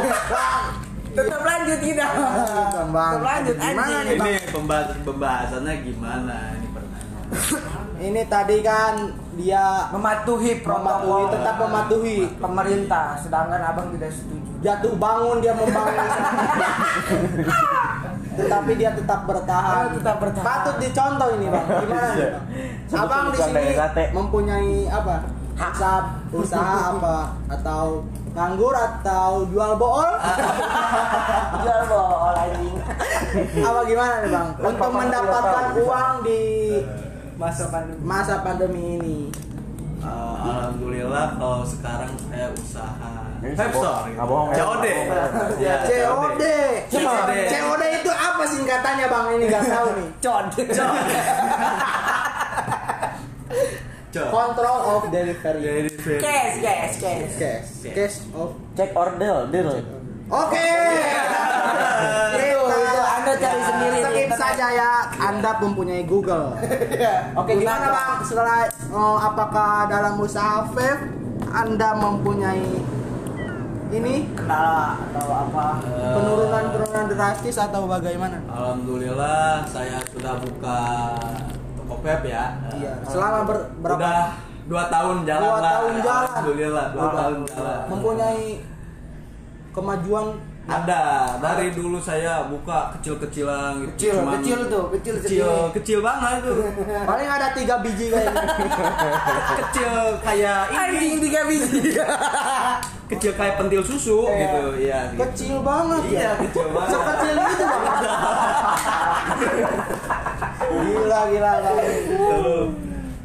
Tetap 1.11 1.41
lanjut 1.41 1.79
kita. 1.79 2.05
Tetap 2.05 2.89
lanjut 3.19 3.55
Gimana 3.55 3.97
nih? 4.03 4.15
Ini 4.15 4.33
pembahas 4.51 4.87
pembahasannya 5.01 5.73
gimana 5.81 6.35
ini 6.53 6.67
pertanyaan. 6.69 7.85
Ini 7.97 8.21
tadi 8.27 8.57
kan 8.59 8.93
dia 9.35 9.89
Mematuhi 9.89 10.59
protokol 10.59 11.01
mematuhi 11.25 11.33
tetap 11.33 11.55
mematuhi 11.57 12.17
pemerintah, 12.37 13.05
sedangkan 13.17 13.61
abang 13.65 13.87
tidak 13.91 14.11
setuju. 14.11 14.43
jatuh 14.61 14.93
bangun 14.95 15.37
dia 15.39 15.53
membangun 15.53 15.93
tetapi 18.35 18.71
dia 18.75 18.91
tetap 18.91 19.23
bertahan 19.23 19.83
Oh, 19.85 19.93
tetap 19.93 20.15
bertahan. 20.17 20.41
patut 20.43 20.75
dicontoh 20.81 21.29
ini 21.37 21.47
bang 21.47 21.65
gimana 21.77 22.09
bang 22.11 22.33
abang 22.97 23.25
di 23.29 23.37
sini 23.37 23.63
mempunyai 24.09 24.73
apa 24.89 25.15
usaha 25.55 25.99
usaha 26.29 26.75
apa? 26.91 27.17
Atau 27.47 28.03
nganggur 28.31 28.75
atau 28.75 29.47
jual 29.47 29.71
bool? 29.75 30.03
Jual 31.55 31.81
bola 31.87 32.35
anjing. 32.37 32.75
apa 33.57 33.79
gimana 33.83 34.13
nih 34.19 34.29
bang? 34.29 34.47
Untuk 34.59 34.89
mendapatkan 34.91 35.65
uang 35.77 36.13
di 36.21 36.43
Masa 37.35 37.67
pandemi. 37.67 37.99
masa 38.01 38.35
pandemi 38.39 38.83
ini. 38.95 39.17
Eh, 39.99 40.35
Alhamdulillah 40.45 41.35
kalau 41.35 41.63
sekarang 41.63 42.11
saya 42.21 42.51
usaha. 42.51 43.11
Abang- 43.45 44.17
abang- 44.17 44.49
COD 44.51 44.85
Ya, 45.57 45.75
COD 45.81 46.43
COD 46.87 47.31
COD 47.45 47.83
itu 47.95 48.11
apa 48.11 48.43
singkatannya 48.43 49.05
bang? 49.05 49.25
Ini 49.31 49.45
nggak 49.47 49.63
tahu 49.65 49.87
nih. 49.95 50.07
Con. 50.19 50.45
Cok. 50.51 50.93
Control 54.15 54.79
of 54.95 55.03
delivery. 55.11 55.91
Cash, 56.23 56.55
cash, 56.63 56.93
cash. 57.03 57.31
Cash. 57.35 57.67
Cash 57.83 58.17
of. 58.31 58.55
Cek 58.79 58.95
order, 58.95 59.51
deal. 59.51 59.67
Oke. 60.31 60.67
Itu, 62.35 62.59
itu 62.63 63.03
Anda 63.03 63.31
cari 63.35 63.61
sendiri 63.61 63.97
di 63.99 64.03
Skip 64.07 64.31
saja 64.39 64.67
ya. 64.71 64.91
Anda 65.19 65.51
mempunyai 65.59 66.03
Google. 66.07 66.55
Oke, 67.35 67.51
Gunakan. 67.53 67.59
gimana 67.59 67.87
bang? 67.91 68.17
Setelah 68.23 68.59
oh, 68.95 69.19
apakah 69.19 69.91
dalam 69.91 70.15
usaha 70.17 70.63
vape 70.71 71.11
Anda 71.51 71.93
mempunyai 71.99 72.63
ini 73.93 74.27
Kendala 74.33 74.97
atau 74.97 75.29
apa? 75.29 75.67
penurunan 75.85 76.63
penurunan 76.73 77.05
drastis 77.11 77.55
atau 77.55 77.85
bagaimana? 77.85 78.41
Alhamdulillah 78.49 79.63
saya 79.69 80.01
sudah 80.09 80.41
buka 80.41 80.81
vape 82.05 82.29
ya. 82.29 82.45
Iya. 82.71 82.93
Selama 83.03 83.39
ber- 83.43 83.67
berapa? 83.81 83.97
Udah 83.97 84.19
dua 84.65 84.83
tahun 84.87 85.15
jalan 85.23 85.41
Dua 85.43 85.55
lah. 85.55 85.63
tahun 85.67 85.93
jalan. 85.99 86.25
Alhamdulillah 86.27 86.85
dua 86.87 87.01
Udah. 87.01 87.13
tahun 87.15 87.37
jalan. 87.45 87.79
Mempunyai 87.87 88.45
kemajuan 89.71 90.27
Ada 90.65 91.01
dari 91.37 91.69
dulu 91.69 92.01
saya 92.01 92.49
buka 92.49 92.89
kecil-kecilan 92.97 93.85
gitu. 93.85 93.89
Kecil, 93.93 94.13
Cuman 94.17 94.33
kecil 94.35 94.59
tuh, 94.65 94.85
kecil 94.91 95.13
kecil 95.21 95.45
segini. 95.45 95.73
kecil 95.77 95.99
banget 96.01 96.37
tuh. 96.41 96.57
paling 97.05 97.29
ada 97.29 97.47
tiga 97.53 97.75
biji 97.85 98.09
kayak 98.09 98.33
kecil 99.61 99.91
kayak 100.19 100.59
ini. 100.89 101.21
Tiga 101.21 101.41
biji. 101.45 101.93
Kecil 103.13 103.37
kayak 103.37 103.61
pentil 103.61 103.85
susu 103.85 104.25
Iya. 104.25 104.33
gitu. 104.41 104.61
Iya. 104.81 104.99
gitu. 105.05 105.19
kecil 105.21 105.55
banget 105.61 106.01
Iya, 106.09 106.17
ya. 106.17 106.31
kecil 106.41 106.67
banget. 106.73 106.89
Sekecil 106.89 107.35
itu 107.37 107.65
bang. 107.69 107.85
Gila 110.77 111.19
gila. 111.29 111.51
Tuh. 111.61 112.65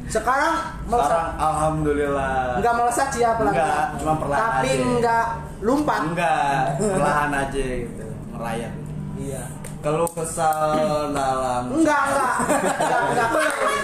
Sekarang 0.05 0.53
melesat 0.85 1.07
Sekarang 1.07 1.31
alhamdulillah. 1.39 2.59
nggak 2.59 2.73
melesat 2.75 3.07
sih 3.09 3.21
ya 3.21 3.31
pelan 3.35 3.55
Nggak, 3.55 3.85
cuma 3.95 4.13
perlahan 4.19 4.43
Tapi 4.43 4.69
aja. 4.69 4.83
nggak 4.91 5.25
lumpat. 5.61 6.01
Enggak, 6.03 6.59
perlahan 6.77 7.31
aja 7.31 7.63
gitu, 7.79 8.05
merayap. 8.29 8.73
Iya. 9.15 9.43
Kalau 9.81 10.05
kesal 10.05 10.77
dalam 11.09 11.63
Enggak, 11.73 12.01
enggak. 12.05 12.35
Enggak, 12.75 13.01
enggak. 13.07 13.29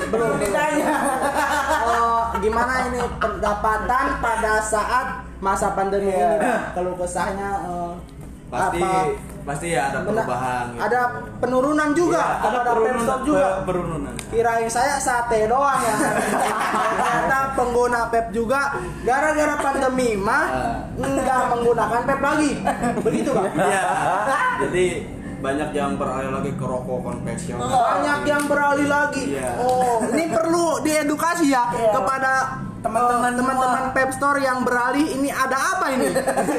Belum 0.07 0.31
ditanya. 0.37 0.93
Oh, 1.87 2.19
gimana 2.37 2.73
ini 2.85 3.01
pendapatan 3.17 4.05
pada 4.19 4.53
saat 4.59 5.07
masa 5.39 5.73
pandemi 5.73 6.11
ini? 6.11 6.37
Kalau 6.75 6.93
kesahnya 6.93 7.49
eh, 7.63 7.91
pasti 8.47 8.77
apa? 8.77 9.15
Pasti 9.47 9.71
ya 9.71 9.87
ada 9.87 10.03
perubahan. 10.03 10.63
gitu. 10.69 10.81
Ada 10.83 10.99
penurunan 11.39 11.89
juga, 11.91 12.19
Iya, 12.19 12.35
ada, 12.37 12.47
ada 12.51 12.59
penurunan 12.67 13.19
juga. 13.23 13.47
pe- 13.47 13.63
penurunan. 13.65 14.13
Kirain 14.27 14.67
saya 14.67 14.99
sate 14.99 15.47
doang 15.47 15.79
ya. 15.79 15.95
Ternyata 16.93 17.39
pengguna 17.55 18.01
pep 18.11 18.27
juga 18.29 18.75
gara-gara 19.01 19.55
pandemi 19.57 20.19
mah 20.19 20.45
enggak 20.93 21.41
menggunakan 21.49 22.01
pep 22.03 22.19
lagi. 22.21 22.51
Begitu, 22.99 23.29
Bang. 23.31 23.55
Iya. 23.55 23.83
Jadi 24.61 24.85
banyak 25.37 25.69
yang 25.71 25.95
beralih 25.95 26.33
lagi 26.33 26.51
ke 26.51 26.65
rokok 26.65 26.99
konvensional. 26.99 27.69
banyak 27.71 28.19
yang 28.25 28.43
beralih 28.45 28.87
lagi. 28.87 29.23
Iya. 29.31 29.49
Oh, 29.57 30.03
ini 30.03 30.27
perlu 30.27 30.83
diedukasi 30.83 31.47
ya 31.47 31.71
Iya. 31.71 31.91
kepada 31.93 32.33
Teman-teman 32.77 33.33
eh, 33.33 33.35
teman-teman 33.35 33.83
Pep 33.89 34.13
Store 34.13 34.37
yang 34.37 34.61
beralih 34.61 35.01
ini 35.09 35.27
ada 35.27 35.57
apa 35.75 35.91
ini? 35.91 36.13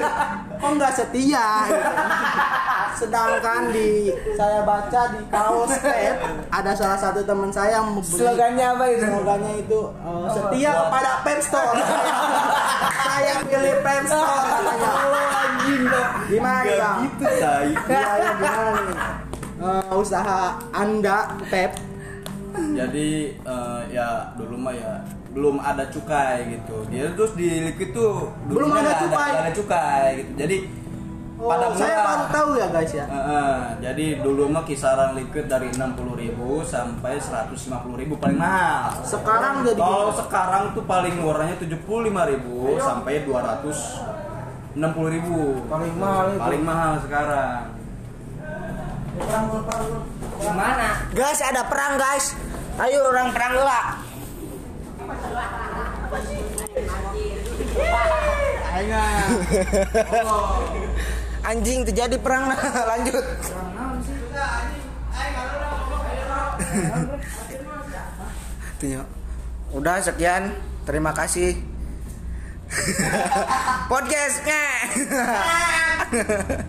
Kok 0.60 0.70
nggak 0.74 0.92
setia? 0.92 1.46
Sedangkan 2.98 3.62
di 3.70 4.10
saya 4.34 4.60
baca 4.62 5.00
di 5.08 5.22
kaos 5.28 5.70
Pep 5.78 6.16
ada 6.50 6.72
salah 6.74 6.98
satu 6.98 7.22
teman 7.22 7.46
saya 7.48 7.78
yang 7.78 7.86
membeli 7.88 8.18
Slogannya 8.18 8.66
apa 8.68 8.84
itu? 8.88 9.04
slogannya 9.06 9.52
itu 9.60 9.80
eh, 9.86 10.26
setia 10.28 10.70
kepada 10.74 11.10
Store. 11.38 11.74
saya 13.08 13.34
pilih 13.42 13.74
Pep 13.80 14.02
Store 14.04 14.42
katanya. 14.42 14.92
Gimana 16.28 16.60
nih, 16.60 16.76
Bang? 16.76 16.98
gitu, 17.04 17.24
say. 17.38 17.66
Gimana 17.72 18.66
nih? 18.74 18.96
Eh, 19.58 19.92
usaha 19.92 20.40
Anda 20.70 21.18
Pep 21.48 21.72
Jadi 22.58 23.08
eh, 23.36 23.80
ya 23.88 24.08
dulu 24.34 24.54
mah 24.56 24.74
ya 24.74 24.98
belum 25.28 25.60
ada 25.60 25.86
cukai 25.86 26.50
gitu. 26.50 26.82
Dia 26.88 27.14
terus 27.14 27.30
di 27.32 27.62
liquid 27.62 27.94
tuh 27.94 28.26
Belum 28.48 28.72
ada 28.72 28.98
cukai. 28.98 29.30
nggak 29.30 29.44
ada 29.44 29.54
cukai 29.54 30.06
gitu. 30.18 30.30
Jadi 30.34 30.56
Oh, 31.38 31.54
pada 31.54 31.70
saya 31.78 32.02
murah. 32.02 32.02
baru 32.02 32.26
tahu 32.34 32.58
ya 32.58 32.66
guys 32.74 32.90
ya. 32.90 33.06
Heeh, 33.06 33.78
jadi 33.78 34.26
dulu 34.26 34.50
mah 34.50 34.66
kisaran 34.66 35.14
liquid 35.14 35.46
dari 35.46 35.70
60.000 35.70 36.34
sampai 36.66 37.14
150.000 37.22 38.18
paling 38.18 38.38
mahal. 38.42 38.98
Sekarang 39.06 39.62
jadi 39.62 39.78
Kalau 39.78 40.10
sekarang 40.18 40.74
tuh 40.74 40.82
paling 40.82 41.14
murahnya 41.22 41.54
75.000 41.62 41.78
sampai 42.82 43.22
260.000. 43.22 44.82
Paling 45.70 45.94
mahal 45.94 46.26
itu. 46.34 46.42
Paling 46.42 46.62
mahal 46.66 46.92
sekarang. 47.06 47.70
Gimana? 50.42 51.06
Guys, 51.14 51.38
ada 51.38 51.62
perang, 51.70 52.02
guys. 52.02 52.34
Ayo 52.82 53.14
orang 53.14 53.30
perang 53.30 53.54
lah. 53.62 54.02
Anjing 61.48 61.80
terjadi 61.88 62.20
perang 62.20 62.52
lanjut. 62.92 63.24
Tuh, 68.76 69.00
Udah 69.72 69.96
sekian. 70.04 70.52
Terima 70.84 71.16
kasih. 71.16 71.56
Podcastnya. 73.90 74.64